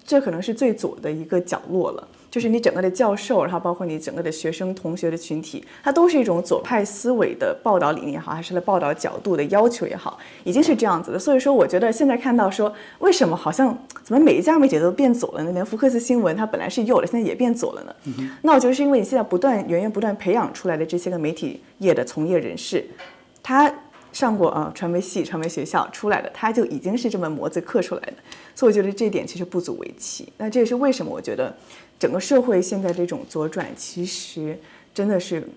[0.03, 2.07] 这可能是最左的一个角落了。
[2.35, 11.17] 就是你整个的教授，然后包括你整个的学生同学的群体，它都是一种左派思维的报道理念也好，还是来报道角度的要求也好，已经是这样子的。
[11.17, 15.51] 所以说，我觉得现在看到说，为什么好像怎么每一家媒体都变左了呢？
[15.53, 17.95] 连福克斯新闻它本来是右的，现在也变左了呢？
[18.41, 22.85] 那我觉得是因为你现在不断源源不断培养出来的这些个媒体业的从业人士，
[23.41, 23.73] 他
[24.11, 28.13] 上过啊传媒系、传媒学校出来的，他就已经是这么模子刻出来的。
[28.53, 30.27] 所以我觉得这一点其实不足为奇。
[30.37, 31.55] 那这也是为什么我觉得。
[31.97, 34.59] 整个社会现在这种左转，其实
[34.93, 35.47] 真的是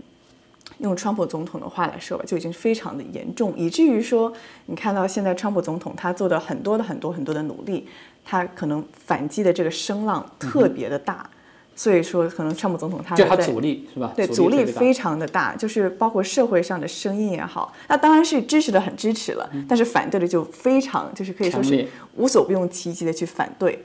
[0.79, 4.33] 用川普总统的话来说吧，就已经非常的严重，以至于说，
[4.67, 7.89] 你看到现在川普总统他做的很多的很多很多的努力，
[8.25, 11.29] 他可能反击的这个声浪特别的大，
[11.75, 14.13] 所以说可能川普总统他对他阻力是吧？
[14.15, 23.85] 对，阻力非常的大，就是包括社会上的声音也好，那当然是支持的很支持了，但是反对的就非常就是可以说是无所不用其极的去反对。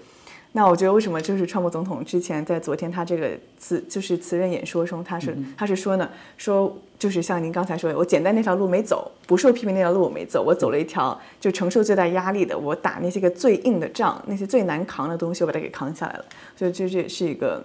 [0.55, 16.25] 那我觉得为什么就是川普总统之前在昨天他这个辞就是辞任演说中，他是他是说呢，说就是像您刚才说，我简单那条路没走，不受批评那条路我没走，我走了一条就承受最大压力的，我打那些个最硬的仗，那些最难扛的东西，我把它给扛下来了。
[16.55, 17.63] 所以这这是一个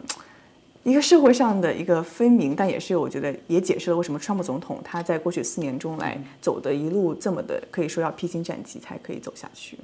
[0.83, 9.77] 一个社会上的一个分明，但也是我觉得也解释了为什么川普总统他在过去四年中来走的一路这么的可以说要披荆斩棘才可以走下去。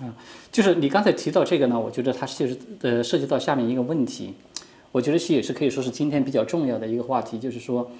[0.00, 0.14] 啊，
[0.50, 4.34] 就是你刚才提到这个呢，我觉得它其实呃涉及到下面一个问题，
[4.90, 7.90] 我觉得其实也是可以说是今天比较重要的一个话题，就是说，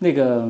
[0.00, 0.46] 那个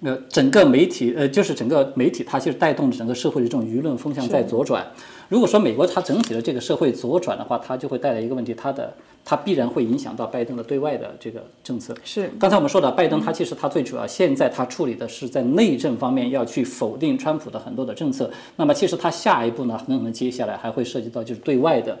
[0.00, 4.86] 呃整个媒体呃就是整个媒体它其实带动整个社会的这种舆论风向在左转。
[5.32, 8.92] 如果说美国它整体的这个社会左转的话，它就会带来一个问题，它的。
[9.24, 11.94] 它必然会影响到拜登的对外的这个政策。
[12.02, 18.28] 是，刚才我们说的，拜登他其实他最主要现在他处理的是在内政方面要去否定川普的很多的政策。
[18.56, 21.96] 那么其实他下一步呢，很可能接下来还会涉及到就是对外的，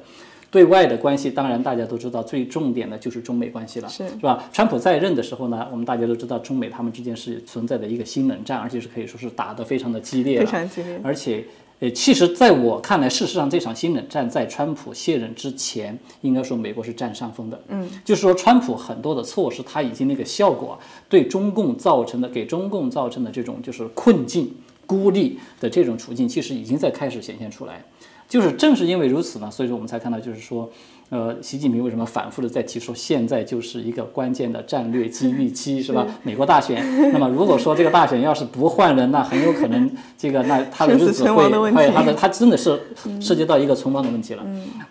[0.50, 1.30] 对外的关系。
[1.30, 4.42] 当然大家都知道，最重点的就是中美关系了，是是吧？
[4.52, 11.44] 川普在任的时候呢，我们大家都知道，中美他们之间是存在的一个新冷战，而且是可以说是打得非常的激烈，非常激烈，而且。
[11.82, 17.60] 呃，其实，在我看来，事实上，这场新冷战在川普卸任之前，应该说美国是占上风的。
[17.66, 20.78] 嗯，就是说，川普很多的措施，他已经那个效果
[21.08, 24.54] 对中共造成的，给中共造成的这种就是困境、
[24.86, 27.84] 孤立的这种处境，其实已经在开始显现出来。
[28.28, 30.70] 就是正是因为如此呢，所以说我们才看到，就是说。
[31.12, 36.06] 呃，习近平为什么反复的在提出，现在就是一个关键的战略机遇期，是吧？
[36.22, 36.82] 美国大选，
[37.12, 42.80] 那么如果说这个大选要是不换人，那很有可能这个那他的日子 会会他的他真的是
[43.20, 44.42] 涉及到一个存亡的问题了。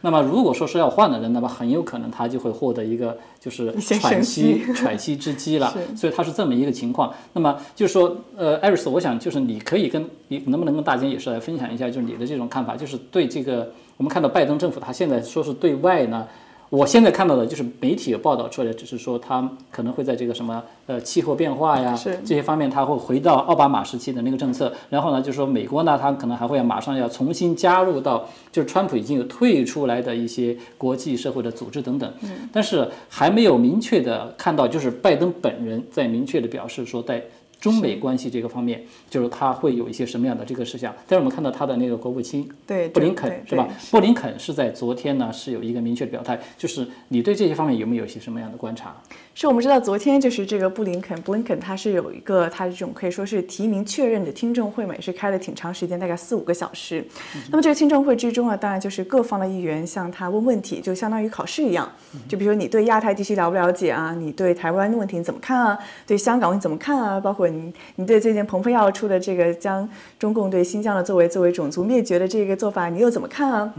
[0.01, 5.75] 那么如果说是要换的人，那么很有可能他就会获得一个就是喘息喘息之机了。
[5.97, 7.11] 所以他是这么一个情况。
[7.33, 13.71] 那么就是说，呃，艾瑞斯，我想就是你可以跟你能不能跟大家也是来分享一下，就是你的这种看法，就是对这个。
[14.01, 16.27] 我们看到拜登政府，他现在说是对外呢，
[16.71, 21.95] 我现在看到的就是媒体有报道出来，只是说他可能会在这个什么呃气候变化呀
[22.25, 24.73] 这些方面，他会回到奥巴马时期的那个政策。
[24.89, 32.11] 然后呢，就是说美国呢，他可能还会马上要重新加入到，就是川普已经有退出来的一些国际社会的组织等等。
[32.21, 32.49] 嗯。
[32.51, 37.23] 但是还没有明确的看到，就是拜登本人在明确的表示说，在
[37.61, 40.93] 中美关系这个方面，就是他会有一些什么样的这个事项。
[41.07, 43.69] 但是我们看到他的那个国务卿对布林肯是吧？
[43.91, 48.99] 布林肯是在昨天呢是有一个明确的表态，就是你对这些方面有没有一些什么样的观察？
[49.41, 57.03] 是我们知道，昨天就是这个布林肯，布林肯他是有一个他这种可以说是提名确认的听证会嘛，也是开了挺长时间，大概四五个小时。
[57.49, 61.91] 那么这个听证会之中啊，当然就是各方的议员向他问问题，就相当于考试一样。
[62.29, 64.13] 就比如说你对亚太地区了不了解啊？
[64.13, 65.79] 你对台湾的问题你怎么看啊？
[66.05, 67.19] 对香港你怎么看啊？
[67.19, 69.89] 包括你你对最近蓬佩奥出的这个将
[70.19, 73.73] 中共对新疆的作为作为种族灭绝的这个做法，你又怎么看啊？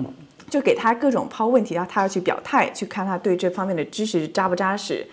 [0.50, 5.06] 就给他各种抛问题，然后他要去表态，去看他对这方面的知识扎不扎实。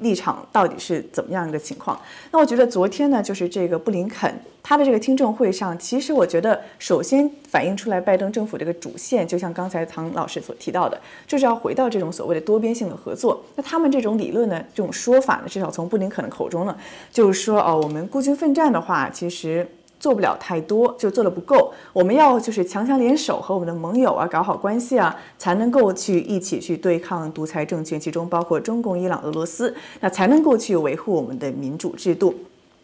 [0.00, 2.00] 立场到底是怎么样一个情况？
[2.30, 4.32] 那我觉得昨天呢，就是这个布林肯
[4.62, 13.42] 他的这个听证会上，其实我觉得首先反映出来拜登政府这个主线，就像刚才唐老师所提到的，就是要回到这种所谓的多边性的合作。
[13.56, 16.76] 那他们这种理论呢，这种说法呢，至少从布林肯的口中呢，
[17.10, 19.66] 就是说哦，我们孤军奋战的话，其实。
[20.00, 21.72] 做不了太多，就做的不够。
[21.92, 32.34] 我们要就是强强联手，和我们的盟友啊搞好关系啊，才能够去一起去对抗独裁政权，其中包括中共、伊朗、俄罗斯，那才能够去维护我们的民主制度。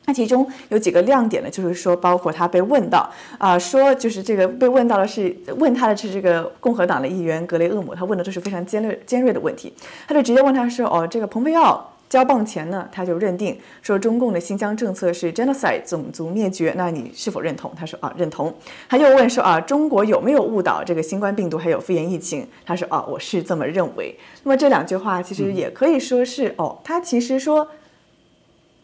[0.06, 3.08] 那其中有几个亮点呢，就是说，包括他被问到
[3.38, 9.72] 啊、说就是这个被问到的是问他的是这个共和党的议员格雷厄姆，他问的都是非常尖锐尖锐的问题，
[10.06, 11.90] 他就直接问他说，哦，这个蓬佩奥。
[12.14, 17.72] 交棒前呢，他就认定说中共的新疆政策是 genocide 种族灭绝，那你是否认同？
[17.76, 18.54] 他说啊认同。
[18.88, 22.46] 他又问说啊中国有没有误导这个新冠病毒还有肺炎疫情？
[22.64, 24.16] 他说啊我是这么认为。
[24.44, 27.66] 那么这两句话其实也可以说是、哦，他其实说。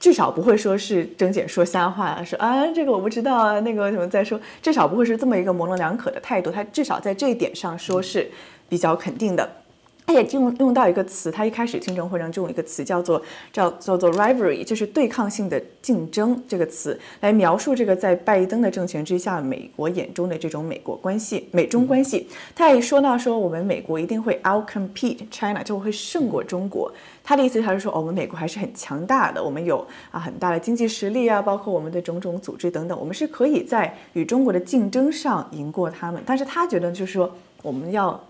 [0.01, 6.51] 至少不会说是睁眼说瞎话，说啊这个我不知道啊，那个什么再说，至少不会是这么一个模棱两可的态度。
[6.51, 8.31] 他至少在这一点上说是
[8.67, 9.60] 比较肯定的。
[10.07, 13.23] 他也用用到一个词，他一开始听证会上就用一个词叫做
[13.53, 22.27] 叫叫做 rivalry，就是对抗性的竞争这个词来描述这个在拜登的政权之下，美国眼中的这种美国关系、美中关系。
[22.57, 26.93] 他也说到说我们美国一定会 outcompete China，就会胜过中国。
[27.23, 36.21] 他的意思，他是说、我们美国还是很强大的，我们有啊很大的经济实力啊，包括我们的种种组织等等，我们是可以在与中国的竞争上赢过他们。
[36.27, 37.33] 但是他觉得就是说
[37.63, 38.21] 我们要。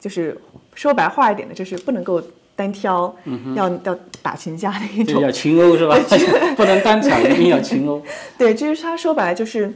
[0.00, 0.36] 就是
[0.74, 2.22] 说白话一点的，就是不能够
[2.54, 3.14] 单挑，
[3.54, 5.20] 要要打群架的一种。
[5.22, 5.98] 要群殴是吧？
[6.56, 8.02] 不能单挑，一定要群殴。
[8.38, 9.72] 对，就是他说白了就是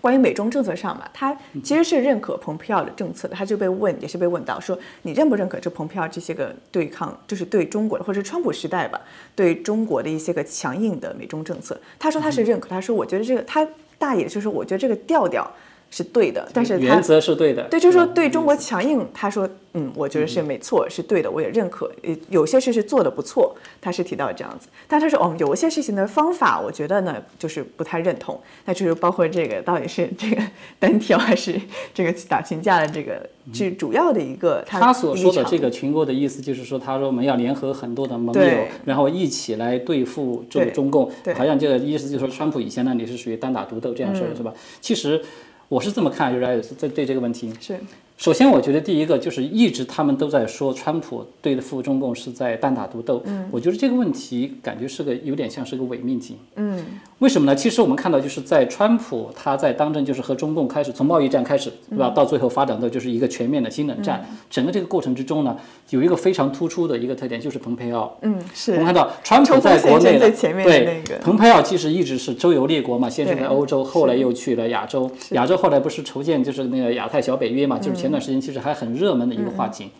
[0.00, 3.34] 关于美中政策上嘛，他其实是认可蓬佩奥的政策的。
[3.34, 9.00] 他就被问，也是被问到说，你认不认可这蓬佩奥这些个对抗，就是对中国的，或者是川普时代吧，
[9.34, 11.80] 对中国的一些个强硬的美中政策？
[11.98, 13.66] 他说他是认可，他说我觉得这个他
[13.98, 15.50] 大意就是我觉得这个调调
[15.90, 17.62] 是对的，但是他原则是对的。
[17.64, 21.90] 对，就是说对中国强硬，他说，嗯，我觉得是没错，是对的，我也认可。
[22.02, 24.68] 呃，有些事是做的不错，他是提到这样子。
[24.86, 28.38] 但他说，哦，有一些事情的方法，我觉得呢，就是不太认同。
[28.66, 30.42] 那就是包括这个到底是这个
[30.78, 31.58] 单挑还是
[31.94, 38.42] 这个打群架的这个，是主要的一个他他所说的这个群殴的意思，就是说，他说我们要联合很多的盟友，
[38.84, 41.32] 然后一起来对付这个中共对。
[41.32, 44.52] 好像这个意思就是说，川普以前呢，你是属于单打独斗这样说嗯的，是吧？
[44.80, 45.22] 其实
[45.68, 47.52] 我是这么看，就是在对这个问题。
[47.60, 47.78] 是
[48.18, 53.22] 首先，我觉得第一个就是一直他们都在说川普对付中共是在单打独斗。
[53.26, 56.36] 嗯，我觉得这个问题感觉是个有点像是个伪命题。
[56.56, 56.84] 嗯，
[57.20, 57.54] 为什么呢？
[57.54, 62.10] 其实我们看到，就是在川普他在当政，就是和中共开始从贸易战开始，对吧？
[62.10, 64.28] 到最后发展到就是一个全面的新冷战。
[64.50, 65.56] 整个这个过程之中呢，
[65.90, 68.18] 有一个非常突出的一个特点，就是蓬佩奥。
[68.22, 75.08] 嗯是我们看到川普在国内的前面对那个蓬佩奥其实一直是周游列国嘛，先是在欧洲，后来又去了亚洲。
[75.30, 79.90] 亚洲后来不是筹建就是那个亚太小北约嘛，就是前段时间其实还很热门的一个话题，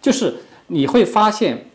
[0.00, 0.34] 就是
[0.66, 1.66] 你会发现，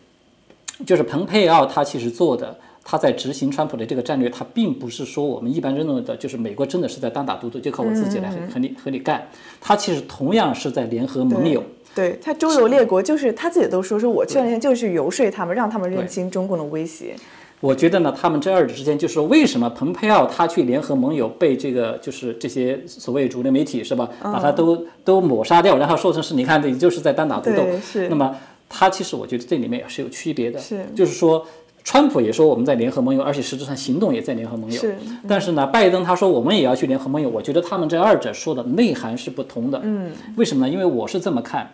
[0.85, 2.57] 就是蓬佩奥他其实做的。
[2.85, 9.25] 他在执行川普的这个战略，他并不是说我们一般认为的，就是美国真的是在单打独斗，就靠我自己来和和你和你干。
[9.61, 11.63] 他其实同样是在联合盟友。
[11.95, 17.15] 对他周游列国，就是他自己都说说我去那天就是游说他们，让他们认清中共的威胁。
[17.63, 27.63] 我觉得呢，他们这二者之间，就是说为什么蓬佩奥他去联合盟友，被这个就是这些所谓主流媒体是吧，把他都都抹杀掉，然后说成是你看，你就是在单打独斗。
[27.81, 28.35] 是那么
[28.67, 31.45] 他其实我觉得这里面也是有区别的，是就是说。
[31.85, 34.79] 川普也说我们在联合盟友，而且实质上行动也在联合盟友。
[34.79, 34.95] 是
[35.27, 39.81] 但是呢，拜登他说我们也要去联合盟友，我觉得他们这二者说的内涵是不同的。
[39.83, 40.71] 嗯，为什么呢？
[40.71, 41.69] 因为我是这么看，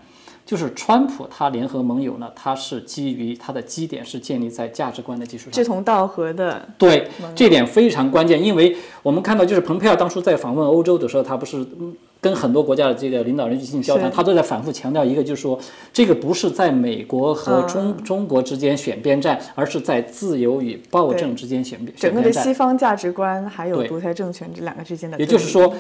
[0.46, 5.52] 就是川普他联合盟友呢，他是基于他的基点是建立在价值观的基础上。
[5.54, 15.58] 志同道合的，对，这点非常关键，因为我们看到，就是蓬佩奥当初在访问欧洲的时候，他不是嗯跟很多国家的这个领导人进行交谈，他都在反复强调一个，就是说，
[15.94, 22.30] 这个不是在美国和中、中国之间选边站，而是在自由与暴政之间选边整个的。
[22.32, 25.74] 西方价值观还有独裁政权这两个之间的也，就是说，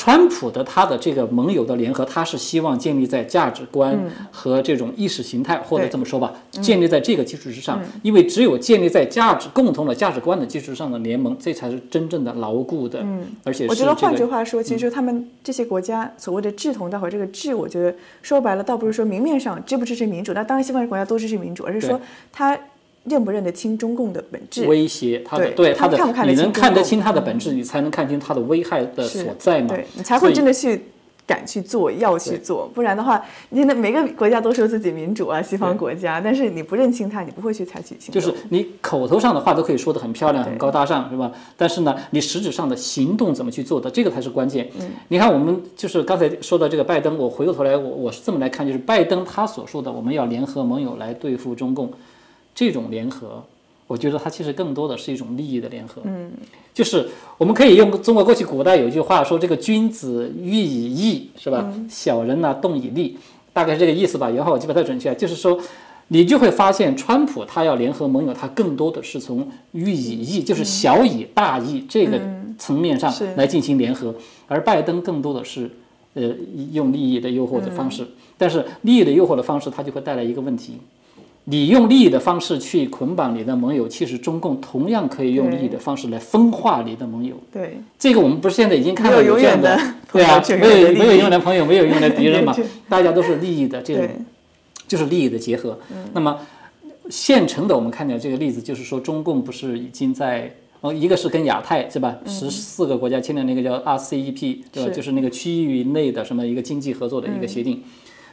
[0.00, 3.94] 川普的他的这个盟友的联合，他是希望建立在价值观
[4.30, 7.78] 和这种意识形态，或者这么说吧，建立在这个基础之上。
[8.02, 13.26] 因为只有建立在价值共同的价值观的基础上的联盟，这才是真正的牢固的，嗯。
[13.44, 22.00] 而且是嗯我觉得换句话说，其实他们这些国家所谓的志同道合，这个志，我觉得说白了，倒不是说明面上支不支持民主，那当然西方国家都支持民主，而是说
[22.32, 22.58] 他
[23.04, 24.66] 认不认得清中共的本质。
[24.66, 29.68] 威胁它的对对它的看不看，得你清你能看得清它的本质，你才能看清它的危害的所在嘛。
[29.68, 30.82] 对你才会真的去
[31.26, 38.14] 敢去做，要去做，不然的话，你那每个国家都说自己民主啊，西方国家，但是你不认清它，你不会去采取行动。
[38.14, 41.30] 就是你口头上的话都可以说得很漂亮、很高大上，是吧？
[41.56, 44.68] 但是呢，你实质上的行动怎么去做的，这个才是关键。
[44.80, 51.92] 嗯你看，我们就是刚才说到这个拜登，我回过头来，我我是这么来看，就是拜登他所说的我们要联合盟友来对付中共，
[52.54, 53.42] 这种联合，
[53.86, 56.02] 我觉得它其实更多的是一种利益的联合。
[56.04, 56.32] 嗯，
[56.72, 61.72] 就是我们可以用中国过去古代有一句话说，这个君子喻以义，是吧？
[61.88, 63.16] 小人呢动以利，
[63.52, 64.30] 大概是这个意思吧。
[64.30, 65.60] 原话我记不太准确，就是说。
[66.12, 72.20] 你就会发现，川普他要联合盟友，他更多的是从喻以义，就是小以大义这个
[72.58, 74.12] 层面上来进行联合，
[74.48, 75.70] 而拜登更多的是，
[76.14, 76.34] 呃，
[76.72, 78.04] 用利益的诱惑的方式。
[78.36, 80.78] 但是利益的诱惑的方式，它就会带来一个问题：
[81.44, 87.34] 你用利益的方式去捆绑你的盟友，其实中共同样可以用利益的方式来分化你的盟友。
[87.52, 89.78] 对，这个我们不是现在已经看到有这样的
[90.12, 92.54] 对啊，没有没有永远的朋友，没有永远的敌人嘛，
[92.88, 94.08] 大家都是利益的这种，
[94.86, 95.78] 就是利益的结合。
[96.12, 96.38] 那么
[97.08, 100.54] 现成的，我们看见这个例子，就是说中共不是已经在。
[100.82, 102.16] 哦，一个是跟亚太是吧？
[102.24, 104.90] 十四个国家签的那个叫 RCEP，对吧？
[104.90, 107.82] 就是那个区域内的什么一个经济合作的一个协定。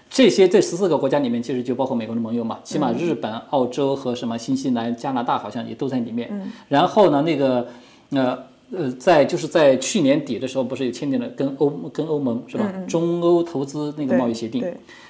[0.09, 6.51] 这些这十四个国家里面，其实就包括美国的盟友嘛，起码日本、澳洲和什么新西兰、加拿大好像也都在里面。
[6.67, 7.67] 然后呢，那个
[8.11, 8.37] 呃
[8.71, 12.71] 呃，在就是在去年底的时候，不是也签订了跟欧跟欧盟是吧？
[12.87, 14.63] 中欧投资那个贸易协定。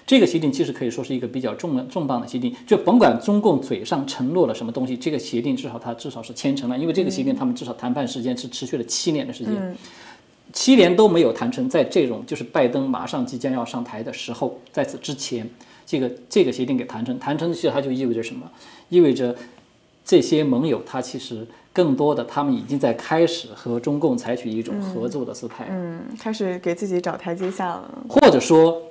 [0.05, 9.77] 这个协定其实可以说是一个比较重重磅的协定，就甭管中共嘴上承诺了什么东西，这个协定至少它至少是签成了，因为这个协定他们至少谈判时间是持续了七年的时间，
[10.53, 15.47] 七年都没有谈成，在这种就是拜登马上即将要上台的时候，在此之前，
[15.85, 18.49] 这个这个协定给谈成，谈成的其实它就意味着什么？
[18.89, 19.35] 意味着
[20.05, 28.03] 这些盟友他其实更多的他们已经在开始和中共采取一种合作的姿态，嗯，开始给自己找台阶下了。
[28.07, 28.81] 或者说，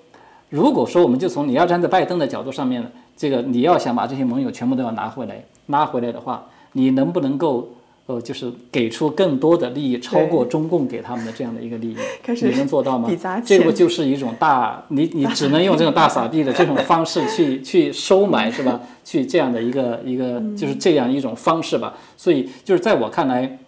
[0.50, 7.70] 如果说我们就从你要站在拜登的角度上面，这个你要想把这些盟友全部都要拿回来，拉回来的话，你能不能够
[8.07, 11.96] 呃，就是给出更多的利益，超过中共给他们的这样的一个利益？
[12.42, 13.09] 你能做到吗？
[13.44, 18.80] 这钱不就是一种大，你你只能用这种大撒币的这种 方式去去收买是吧？
[19.04, 21.94] 去这样的一个一个就是这样一种方式吧。
[22.16, 23.59] 所以就是在我看来。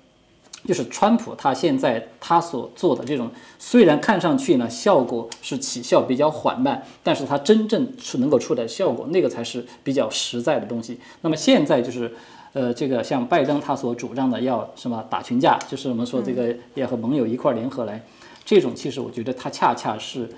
[0.66, 3.30] 就是川普他现在他所做的这种，
[3.60, 10.98] 虽然看上去呢效果是起效比较缓慢，但是他真正是能够出来的效果，那个才是比较实在的东西。
[11.22, 12.12] 那么现在就是，
[12.52, 18.02] 呃，这个像拜登他所主张的要什么打群架，就是我们说这个要和盟友一块儿联合来，
[18.44, 20.28] 这种其实我觉得它恰恰是。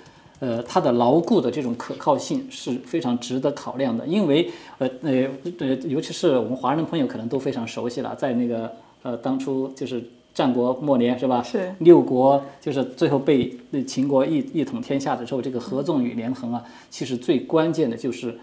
[0.43, 4.49] 呃，它的牢固的这种可靠性是非常值得考量的，因为
[4.79, 5.11] 呃呃
[5.59, 10.03] 呃，尤其是我们华人朋友可能都非常熟悉了，在那个呃当初就是
[10.33, 11.43] 战国末年是吧？
[11.43, 13.55] 是六国就是最后被
[13.85, 18.35] 秦国一一统天下的时候，这个合纵与连横啊，其实最关键的就是，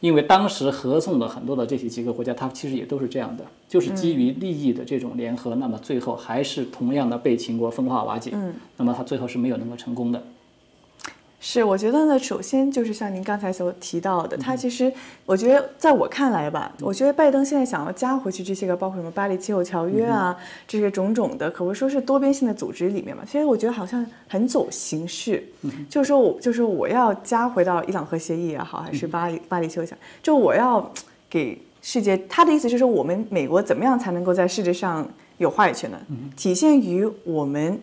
[0.00, 10.22] 因为当时合纵的很多的这些几个国家，它其实也都是这样的，就是基于利益的这种联合，那么最后还是同样的被秦国分化瓦解，嗯，那么它最后是没有能够成功的。
[11.48, 14.92] 是，我觉得呢，首先就是像您刚才所提到的，嗯他其实，
[15.24, 23.22] 我觉得在我看来吧，我觉得拜登现在想要加回去这些个，包括什么巴黎气候条约啊，嗯这些种种的，可谓说是多边性的组织里面嘛。
[23.24, 30.92] 其实我觉得好像很走形式，嗯就是说我就是我要加回到伊朗核协议也好，还嗯是巴黎巴黎气候条约，就我要
[31.30, 35.98] 给世界，他的意思就是说我们美国怎么样才能够在世界上有话语权呢？
[36.08, 37.80] 嗯体现于我们。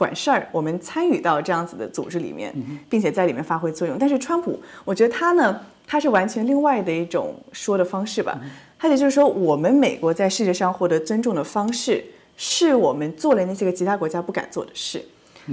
[0.00, 2.54] 管事儿，我们参与到这样子的组织里面，
[2.88, 3.98] 并且在里面发挥作用。
[4.00, 8.40] 但是川普，我觉得他呢，他是完全另外的一种说的方式吧。
[8.78, 12.02] 他也就是说，我们美国在世界上获得尊重的方式，
[12.34, 15.04] 是我们做了那些个其他国家不敢做的事。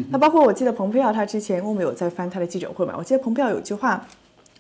[0.09, 4.07] 那包括我记得蓬佩奥他之前我们有在翻他的记者会嘛，我记得蓬佩奥有句话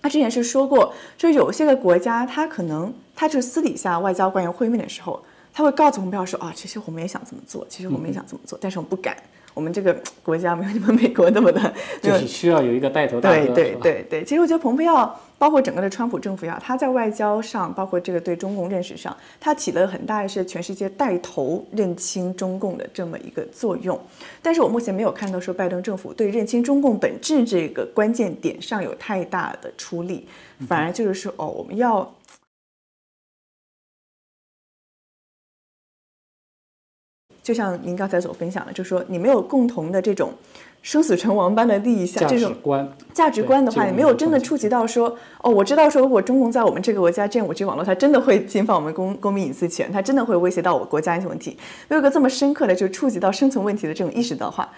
[0.01, 5.23] 他之前是说过，就有些个国家，他可能他就是私底下外交官员会面的时候，
[5.53, 9.15] 他会告诉蓬佩奥说啊，其实我们也想这么做，其实我们也想这么做，但是我们不敢。
[9.57, 13.35] 我们这个国家没有你们美国那么的， 就是需要有一个带头大哥。
[13.47, 23.99] 对对对对，其实我觉得蓬佩奥，包括整个的川普政府呀，他在外交上，包括这个对中共认识上，他起了很大的是全世界带头认清中共的这么一个作用。
[24.43, 30.27] 但是我目前没有看到说拜登政府对认清中共本质这个关键点上有太大的出力，
[30.67, 32.07] 反而就是说哦，我们要。
[37.47, 40.33] 就像您刚才所分享的，就是说你没有共同的这种
[40.81, 42.53] 生死存亡般的利益下这种
[43.13, 51.55] 价值观的话，你没有真的触及到说哦，我知道说如果中共在我们这个国家建五 G 网络，它真的会侵犯我们公公民隐私权，它真的会威胁到我国家安全问题。
[51.87, 54.69] 没有个这么深刻的就触及到生存问题的这种意识的话，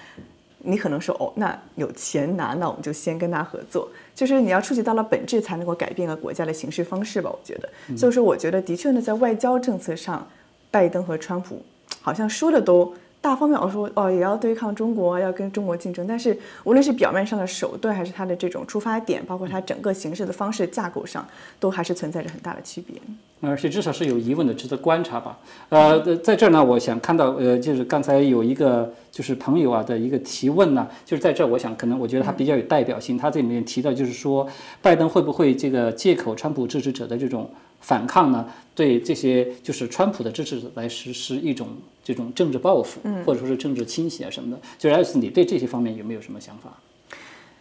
[0.60, 3.90] 你可能说哦，那有钱拿，那我们就先跟他合作。
[4.14, 7.32] 就是你要触及到了本质，才能够改变个国家的行事方式吧？
[7.32, 10.28] 我觉得，所以说我觉得的确呢，在外交政策上，
[10.70, 11.60] 拜登和川普。
[12.02, 16.08] 好像说的都大方面，我说哦也要对抗中国，要跟中国竞争。
[16.08, 21.28] 但是无论是表面上的手段，还是他的这种出发点，包括他整个形式的方式架构上，
[21.60, 22.96] 都还是存在着很大的区别。
[23.42, 25.38] 而且至少是有疑问的，值得观察吧。
[25.70, 33.18] 呃，在这儿呢，我想看到，呃，就是刚才有一个就是朋友啊的一个提问呢，就是在这儿，我想可能我觉得他比较有代表性。
[33.18, 34.48] 他这里面提到就是说，
[34.82, 37.50] 拜登会不会这个借口川普支持者的这种。
[37.80, 41.68] 反抗呢，对这些就是川普的支持者来实施一种
[42.04, 44.62] 这种政治报复，或者说是政治清洗啊什么的。
[44.78, 46.78] 就艾斯，你对这些方面有没有什么想法？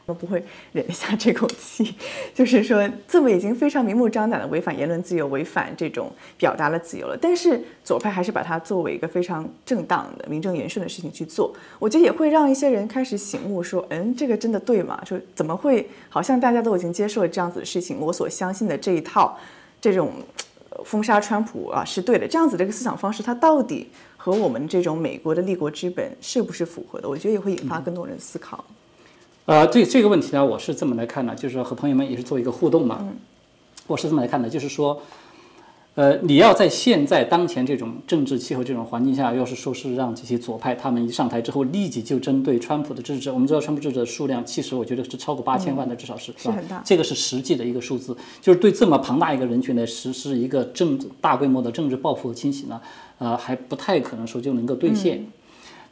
[0.06, 0.42] 我不会
[0.72, 1.94] 忍下这口气，
[2.34, 7.14] 就是说这么已经非常明目张胆的违反言论自由、违反这种表达了自由了。
[7.20, 11.54] 但是左派还是把它作为一个非常正当的、名正言顺的事情去做。
[11.78, 14.98] 我觉得也会让一些人开始醒悟，说，嗯，这个真的对吗？
[15.04, 19.38] 说怎么会好像大家都已经接受了这样子的事情，我所相信的这一套。
[19.80, 20.12] 这种
[20.84, 27.08] 封杀川普啊是对的，这样子的一个思想方式，它到底和我们这种美国的立国之本是不是符合的？
[27.08, 28.64] 我觉得也会引发更多人思考。
[29.46, 32.98] 呃，对这个问题呢，我是这么来看的，就是说和朋友们也是做一个互动嘛。
[33.00, 33.16] 嗯
[33.86, 35.00] 我是这么来看的，就是说。
[35.98, 52.80] 呃，你要在现在当前这种政治气候这种环境下，要是说是让这些左派他们一上台之后立即就针对川普的支持者，我们知道川普支持者数量其实我觉得是超过八千万的，至少是是很大，这个是实际的一个数字，就是对这么庞大一个人群来实施一个政治大规模的政治报复和清洗呢，
[53.18, 55.26] 呃，还不太可能说就能够兑现。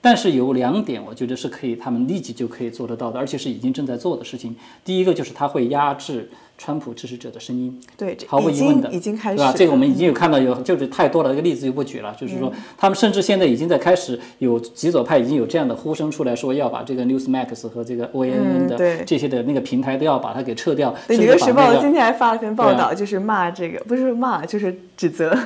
[0.00, 4.54] 但是有两点，我觉得是可以，他们立即就可以做得到的，而且是已经正在做的事情。
[4.84, 6.30] 第一个就是他会压制。
[6.58, 9.52] 川普支持者的声音，对，毫无疑问的，已经开始，对吧？
[9.54, 12.16] 这个我们已经有看到，有就是太多了，这个例子就不举了。
[12.18, 20.94] 就是说，他们甚至现在已经在开始有极左派已经有这样的呼声出来说，要把这个 Newsmax 和这个 OAN 的这些的那个平台都要把它给撤掉。
[21.06, 25.38] 对，纽约时报今天还发了篇报道，就是骂这个，不是骂，就是指责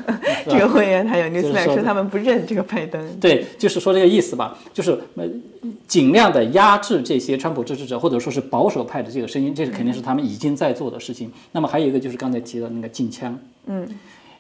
[0.47, 3.05] 这个会员还有 Newsmax 说他们不认这个拜登。
[3.19, 5.25] 对，就是说这个意思吧，就是呃，
[5.89, 11.01] 尽量的压制这些川普支持者或者说是保守派的这个声音，这是肯定是他们已经在做的。
[11.01, 13.89] 事情，那么还有一个就是刚才提到那个禁枪，嗯，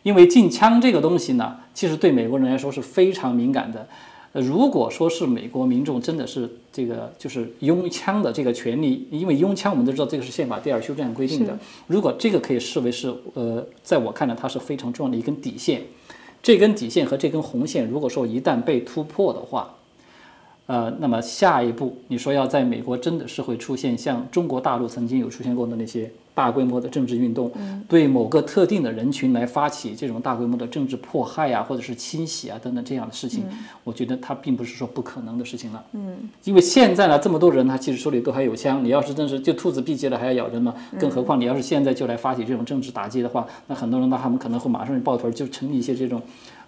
[0.03, 3.89] 因为禁枪这个东西呢，其实对美国人来说是非常敏感的。
[4.33, 15.83] 呃，如果说是美国民众真的是这个就是拥枪的这个权利，因为拥枪我们都知道这个是宪法第二修正案规定的，如果这个可以视为是呃，在我看来它是非常重要的一根底线，
[16.43, 19.75] 这根底线和这根红线，如果说一旦被突破的话。
[20.71, 26.09] 呃，那么下一步，你说要在美国真的是会出现像中国大陆曾经有出现过的那些？
[26.33, 27.51] 大规模的政治运动，
[27.87, 33.45] 对某个特定的人群来发起这种大规模的政治迫害呀，或者是清洗啊等等这样的事情，
[33.85, 35.85] 我觉得它并不是说不可能的事情了。
[35.93, 46.23] 嗯，因为现在呢，这么多人他其实手里都还有枪，你要是真是就兔子闭结了还要咬人嘛，更何况你要是现在就来发起这种政治打击的话，那很多人呢他们可能会马上就抱团就成立一些这种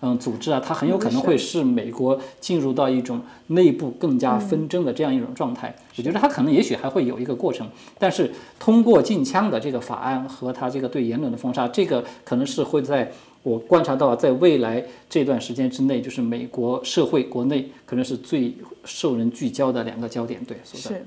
[0.05, 5.75] 嗯组织啊，它很有可能会使美国进入到一种内部更加纷争的这样一种状态。
[5.97, 13.13] 我觉得它可能也许还会有一个过程，但是通过禁枪的这个法案和它这个对言论的封杀，这个可能是会在
[13.45, 18.53] 我观察到，在未来这段时间之内，就是美国社会国内可能是最
[18.85, 20.45] 受人聚焦的两个焦点。
[20.45, 21.05] 对，是。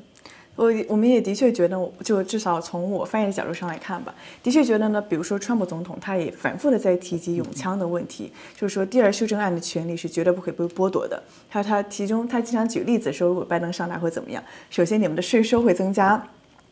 [0.56, 11.22] 我我们也的确觉得，就至少从我翻译的角度上来看吧，的确觉得呢，比如说川普总统，他也反复的在提及永枪的问题，就是说第二修正案的权利是绝对不会被剥夺的。
[11.50, 14.42] 他他其中他经常举例子说，如果拜登上台会怎么样？
[14.70, 16.26] 首先你们的税收会增加。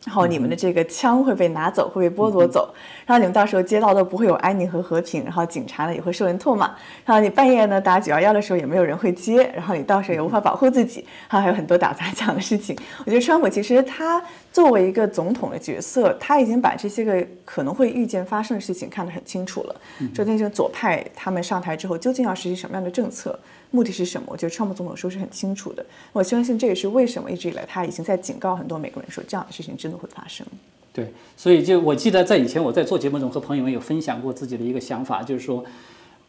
[0.06, 2.74] 然后你们的这个枪会被拿走，会被剥夺走，
[3.06, 6.68] 然后你们到时候街道都不会有安宁和和平，然后警察呢也会受人唾骂，
[7.06, 12.76] 然后你半夜呢打九幺幺的时候也没有人会接，然后你到时候也无法保护自己，还有很多打砸抢的事情。
[13.06, 14.22] 我觉得川普其实他
[14.54, 19.76] 作为一个总统的角色，他已经把这些个可能会预见发生的事情看得很清楚了。
[20.14, 23.38] 昨天这个左派他们上台之后，究竟要实行什么样的政策，
[23.72, 24.28] 目的是什么？
[24.30, 25.84] 我觉得川普总统说是很清楚的。
[26.12, 30.46] 我相信这也是为什么一直以来他已经在警告很多美国人说，这样的事情真的会发生。
[30.94, 35.66] 对，所以就我记得在以前我在做节目中和朋友们有分享过自己的一个想法，就是说，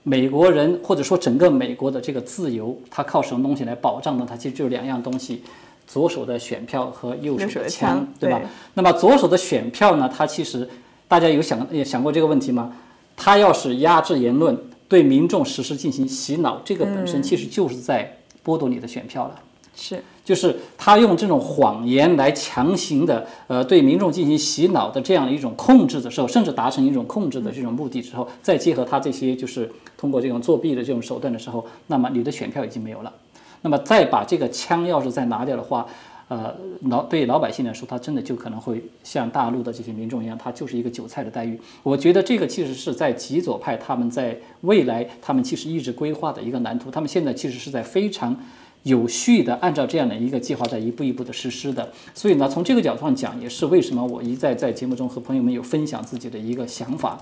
[0.03, 4.27] 美国人或者说整个美国的这个自由，它靠什么东西来保障呢？
[4.27, 5.43] 它其实就两样东西：
[5.87, 8.41] 左手的选票和右手的枪，对吧？
[8.75, 10.11] 那么左手的选票呢？
[10.15, 10.69] 它其实
[11.07, 12.73] 大家有想也想过这个问题吗？
[13.17, 14.59] 它要是压制言论，
[14.89, 19.41] 对民众实施进行洗脑，这个本身其实就是在剥夺你的选票了。
[19.77, 20.03] 是。
[20.25, 33.13] 就是他用这种谎言来强行的，呃，对民众进行洗脑的这样的一种控制的时候，甚至达成一种控制的这种目的之后，再结合他这些就是通过这种作弊的这种手段的时候，那么你的选票已经没有了。
[33.65, 35.87] 那么再把这个枪要是再拿掉的话，
[36.29, 41.59] 呃，老对老百姓来说，他真的就可能会像大陆的这些民众一样，他就是一个韭菜的待遇。
[41.83, 48.37] 我觉得这个其实是在极左派他们在未来他们其实一直规划的一个蓝图，他们现在其实是在非常。
[48.85, 57.19] 有序的按照这样的一个计划在一步一步的实施的，所以呢，从这个角度上讲，也是为什么我一再在节目中和朋友们有分享自己的一个想法，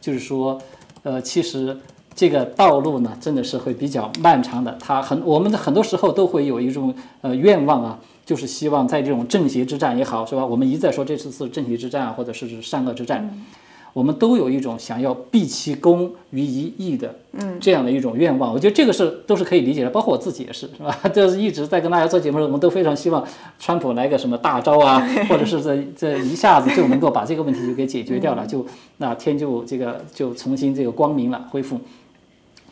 [0.00, 0.60] 就是说，
[1.04, 1.78] 呃，其实
[2.14, 4.76] 这个道路呢，真的是会比较漫长的。
[4.80, 10.44] 它很，我们的很多时候都会有一种呃愿望啊，就是希望在这种正邪之战也好，是吧？
[10.46, 13.44] 我们一再说这次是正邪之战，或者是善恶之战。
[13.92, 18.52] 我们都有一种想要毕其功于一役的，嗯，这样的一种愿望。
[18.52, 20.98] 我觉得这个是都是可以理解的，包括我自己也是，是吧？
[21.14, 23.24] 就是一直在跟大家做节目的时候，我们都非常希望
[23.60, 25.00] 川普来个什么大招啊，
[25.30, 31.78] 或者是这这一下子就能够把这个问题就给解决掉了，就那天就这个就重新这个光明了，恢复。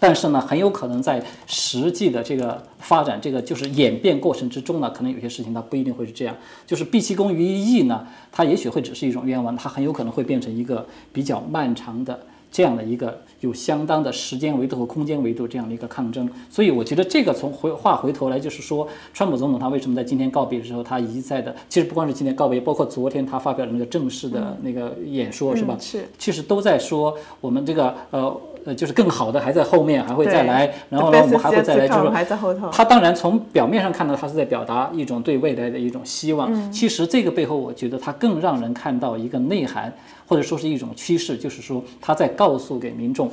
[0.03, 6.37] 但是呢，很有可能在实际的这个发展、这个就是演变过程之中呢，可能有些事情它不一定会是这样。
[6.67, 12.19] 就是毕其功于一役呢，它也许会只是一种愿望，它很有可能会变成一个比较漫长的
[12.51, 16.29] 这样的一个有相当的时间维度和空间维度这样的一个抗争。
[16.51, 25.77] 所以我觉得这个从回话回头来就是说，川普总统他为什么在今天告别的时候，他一再的，其实不光是今天告别，包括昨天他发表的那个正式的那个演说，是吧？
[25.81, 28.37] 是，其实都在说我们这个呃。
[28.65, 39.93] 呃，就是更好的还在后面，还会再来，然后呢，我们还会再来，就是他当然从表面上看到他是在表达一种对未来的一种希望，其实这个背后，我觉得他更让人看到一个内涵，
[40.27, 43.31] 或者说是一种趋势，就是说他在告诉给民众，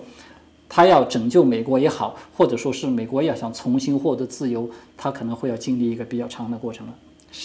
[0.67, 6.93] 他要拯救美国也好，或者说是美国要想重新获得自由，他可能会要经历一个比较长的过程了。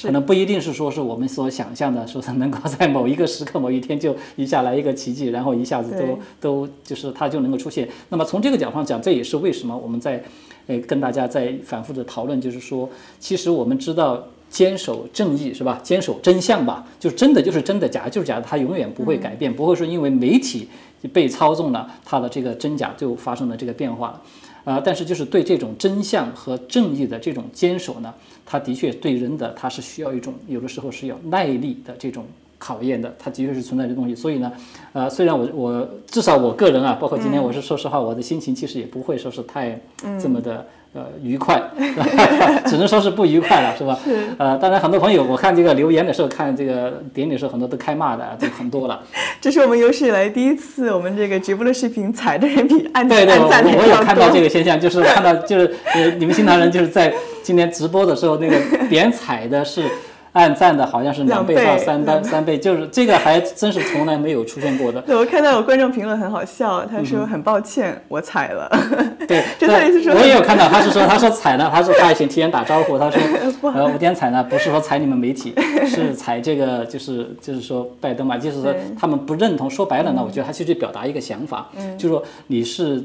[0.02, 5.94] 可能不一定是说是我们所想象的，说是能够在某一个时刻、某一天就一下来一个奇迹，然后一下子
[6.40, 7.88] 都都就是它就能够出现。
[8.08, 10.24] 那么从这个角度上讲，这也是为什么我们在
[10.66, 12.88] 呃跟大家在反复的讨论，就是说，
[13.20, 15.78] 其实我们知道坚守正义是吧？
[15.82, 20.68] 坚守真相吧，就真的就是真的，假的就是假的，它永远不会改变，不会说因为媒体
[21.12, 24.20] 被操纵了，它的这个真假就发生了这个变化。
[24.64, 28.12] 啊，但是就是对这种真相和正义的这种坚守呢，
[28.46, 32.24] 它的确对人的，它是需要一种有的时候是有耐力的这种
[32.58, 34.14] 考验的，它的确是存在这东西。
[34.14, 34.52] 所以呢，
[34.92, 39.78] 呃，虽然我我至少我个人啊，包括今天我是说实话，我的心情其实也不会说是太
[40.20, 40.66] 这么的。
[40.94, 41.60] 呃，愉快，
[42.66, 43.98] 只能说是不愉快了，是吧？
[44.04, 44.16] 是。
[44.38, 49.02] 呃，当然，很多朋友，我看这个留言的时候，看这个点的时候，很多都开骂的，都很多了。
[49.40, 58.56] 这是我们有史以来第一次，我们这个直播的视频踩的人比按 对对，按赞的我有看到这个现象，就是看到就是呃，你们新唐人就是在今天直播的时候，那个
[58.88, 59.82] 点踩的是。
[60.34, 65.00] 按赞的好像是两倍到三倍，三倍就是这个还真是从来没有出现过的。
[65.06, 68.68] 对，我看到有观众评论很好笑，他说很抱歉我踩了。
[69.28, 73.22] 对， 就他意思说，我也有看到，他是说他说踩了，他说他以前提前打招呼，他说
[73.72, 75.54] 呃五点踩呢不是说踩你们媒体，
[75.86, 79.70] 是踩这个就是就是说拜登嘛，就是说他们不认同。
[79.70, 83.02] 说白了呢，我觉得他其实表达一个想法，嗯就是说你是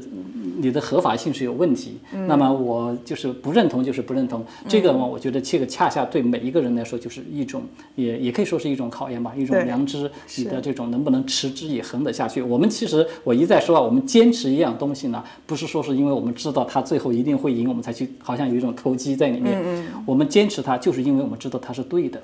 [0.60, 4.44] 你的合法性是有问题，那么我就是不认同就是不认同。
[4.68, 7.19] 这个嘛，我觉得这个恰恰对每一个人来说就是。
[7.30, 7.62] 一种
[7.96, 12.40] 也也可以说是一种考验吧，一种良知，你的这种能不能持之以恒的下去？
[12.40, 19.62] 我们其实我一再说啊，我们坚持一样东西呢，不是说是因为我们知道它最后一定会赢，我们才去，好像有一种投机在里面。
[20.06, 22.22] 我们坚持它，就是因为我们知道它是对的。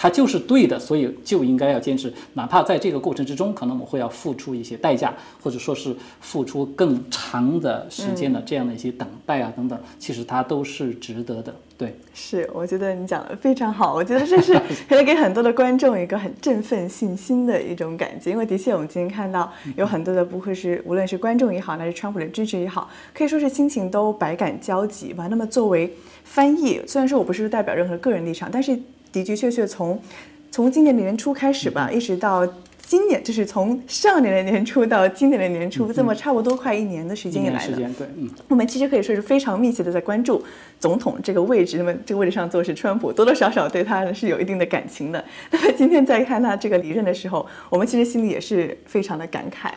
[0.00, 11.52] 它就是对的，所以就应该要坚持，哪怕在这个过程之中，可能我们会要付出一些代价，或者说是付出更长的时间的这样的一些等待啊等等，其实它都是值得的。
[11.76, 25.26] 对，是，我觉得你讲的非常好，我觉得这是可以给很多的观众一个很振奋信心的一种感觉，因为的确我们今天看到有很多的，不会是无论是观众也好，还是川普的支持也好，可以说是心情都百感交集吧。
[25.26, 25.92] 那么作为
[26.22, 28.80] 翻译，虽然说我不是代表任何个人立场，但是。
[29.12, 30.00] 的的确确从
[30.50, 32.46] 从今年年初开始吧，一直到
[32.80, 40.42] 今年，就是从上年的年初到今年的年初，这么差不多快一年的时间以来呢，对，嗯，我们其实可以说是非常密切的在关注
[40.80, 41.76] 总统这个位置。
[41.76, 45.22] 那么这个位置上坐是川普，多多少少对他是有一定的感情的。
[45.50, 49.70] 那么今天在看他这个离任的时候，我们其实心里也是非常的感慨。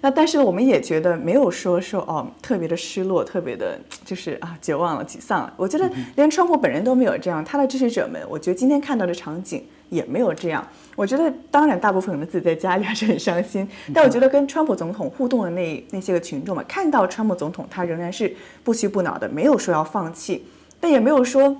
[0.00, 5.52] 那但是我们也觉得没有说说哦特别的失落，特别的就是啊绝望了、沮丧了。
[5.56, 10.66] 我觉得连川普本人都没有这样，他的支持者们，我觉得今天看到的场景也没有这样。
[10.94, 20.46] 我觉得当然大部分人自己在家里还是很伤心，但我觉得跟川普总统互动的那那些个群众们，看到川普总统他仍然是不屈不挠的，没有说要放弃，
[20.80, 21.56] 但也没有说。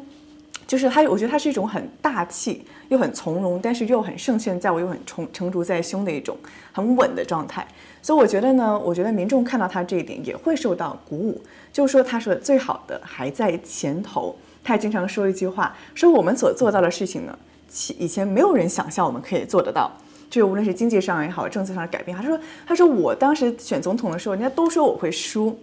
[0.67, 6.37] 就是他，我觉得他是一种很大气又很从容，但是又很胜券在握又很成成竹在胸的一种
[6.73, 7.67] 很稳的状态。
[8.03, 11.41] 所以我觉得呢，我觉得民众看到他这一点也会受到鼓舞。
[11.73, 14.35] 就是说，他说最好的还在前头。
[14.65, 17.39] 他也经常说一句话，说我们所做到的事情呢，
[17.69, 19.89] 其以前没有人想象我们可以做得到。
[20.29, 22.17] 就是无论是经济上也好，政策上的改变。
[22.17, 22.37] 他说，
[22.67, 25.57] 他说我当时选总统的时候，人家都说我会输。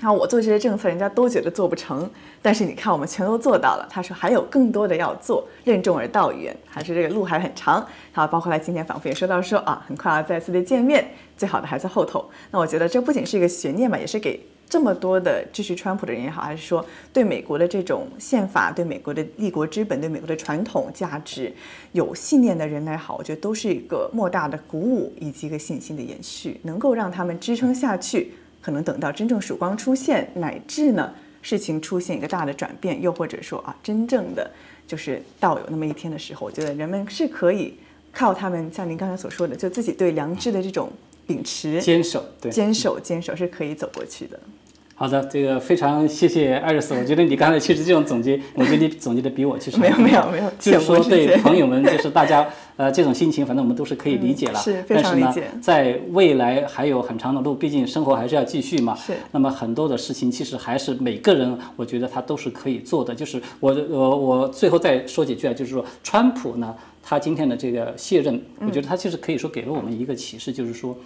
[0.00, 2.08] 然后我做这些政策，人家都觉得做不成，
[2.40, 3.86] 但是你看我们全都做到了。
[3.90, 7.86] 他说还有更多的要做，任重而道远，还是这个路还很长。
[8.12, 12.30] 好包括他今天仿佛也说到说啊，很快要再次的见面，最好的还在后头。
[12.50, 14.40] 那我觉得这不仅是一个悬念吧，也是给
[14.70, 21.52] 这么多的支持川普的人也好，还是说对美国的这种宪法、对美国的立国之本、对美国的传统价值
[21.92, 28.32] 有信念的人来好，我觉得都是一个莫大的鼓舞以及一个信心的延续，能够让他们支撑下去。
[28.60, 34.50] 可能等到真正曙光出现，乃至呢事情出现一个大的转变，又或者说啊，真正的
[34.86, 37.74] 就是到有那么一天的时候，我觉得人们是可以
[38.12, 40.90] 靠他们，像您刚才所说的，就自己对良知的这种
[41.26, 44.38] 秉持、坚守，对，坚守、坚守是可以走过去的。
[45.00, 46.92] 好的，这个非常谢谢艾瑞斯。
[46.92, 52.44] 我觉得你刚才其实这种总结， 我觉得你总结的比我其实没有没有没有，就是说对朋友们，就是大家
[52.76, 54.58] 呃这种心情，反正我们都是可以理解了。
[54.58, 55.44] 是非常理解。
[55.62, 58.96] 在未来还有很长的路，毕竟生活还是要继续嘛。
[58.96, 59.12] 是。
[59.30, 63.14] 那么很多的事情，其实还是每个人，我觉得他都是可以做的。
[63.14, 66.74] 就是我我我最后再说几句啊，就是说川普呢，
[67.04, 70.98] 他今天的这个卸任，我觉得他其实可以说给了我们一个启示，就是说。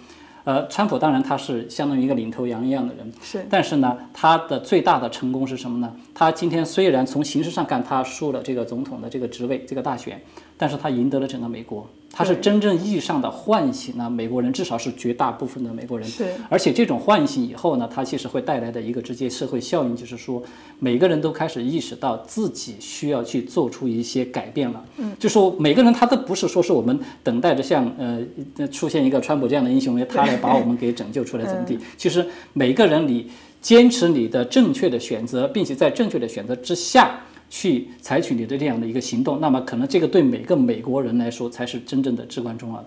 [0.45, 3.45] 呃，川普当然他是相当于一个领头羊一样的人，是。
[3.49, 5.93] 但是呢，他的最大的成功是什么呢？
[6.13, 10.21] 他今天虽然从形式上看他输了这个总统的这个职位，这个大选，
[10.63, 11.85] 但是他赢得了整个美国。
[12.15, 16.07] 他是真正意义上的唤醒了美国人，至少是绝大部分的美国人。
[16.07, 20.41] 是，而且这种唤醒以后呢，它其实会带来的一个直接社会效应，就是说，
[20.79, 24.85] 每个人都开始意识到自己需要去做出一些改变了。
[24.99, 28.21] 嗯，就说每个人他都不是说是我们等待着像呃
[28.67, 31.77] 出现一个川普这样的英雄，他来把我们给拯救出来 怎么地？
[31.97, 37.19] 其实每个人你坚持你的正确的选择，并且在正确的选择之下。
[37.55, 42.85] 去采取你的这样的一个行动，那么可能这个对每个美国人来说才是真正的至关重要的，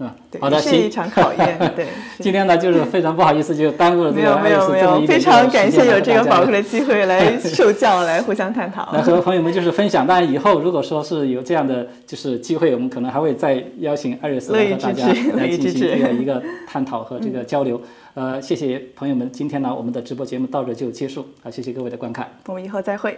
[0.00, 0.10] 嗯，
[0.40, 1.56] 好的，是一场考验。
[1.76, 1.86] 对，
[2.18, 8.90] 今天呢就是非常不好意思，就耽误了这个没有没有没有，非常感谢有这个宝贵的机会来受教，来互相探讨。
[8.92, 10.04] 来和朋友们就是分享。
[10.04, 17.80] 当然以后如果说是有这样的就是机会，我们可能还会再邀请艾瑞斯来和大家来进行这个一个探讨和这个 交流。
[18.14, 23.16] 呃，谢谢朋友们，今天呢我们的直播节目到这就结束，好，谢谢各位的观看，我们以后再会。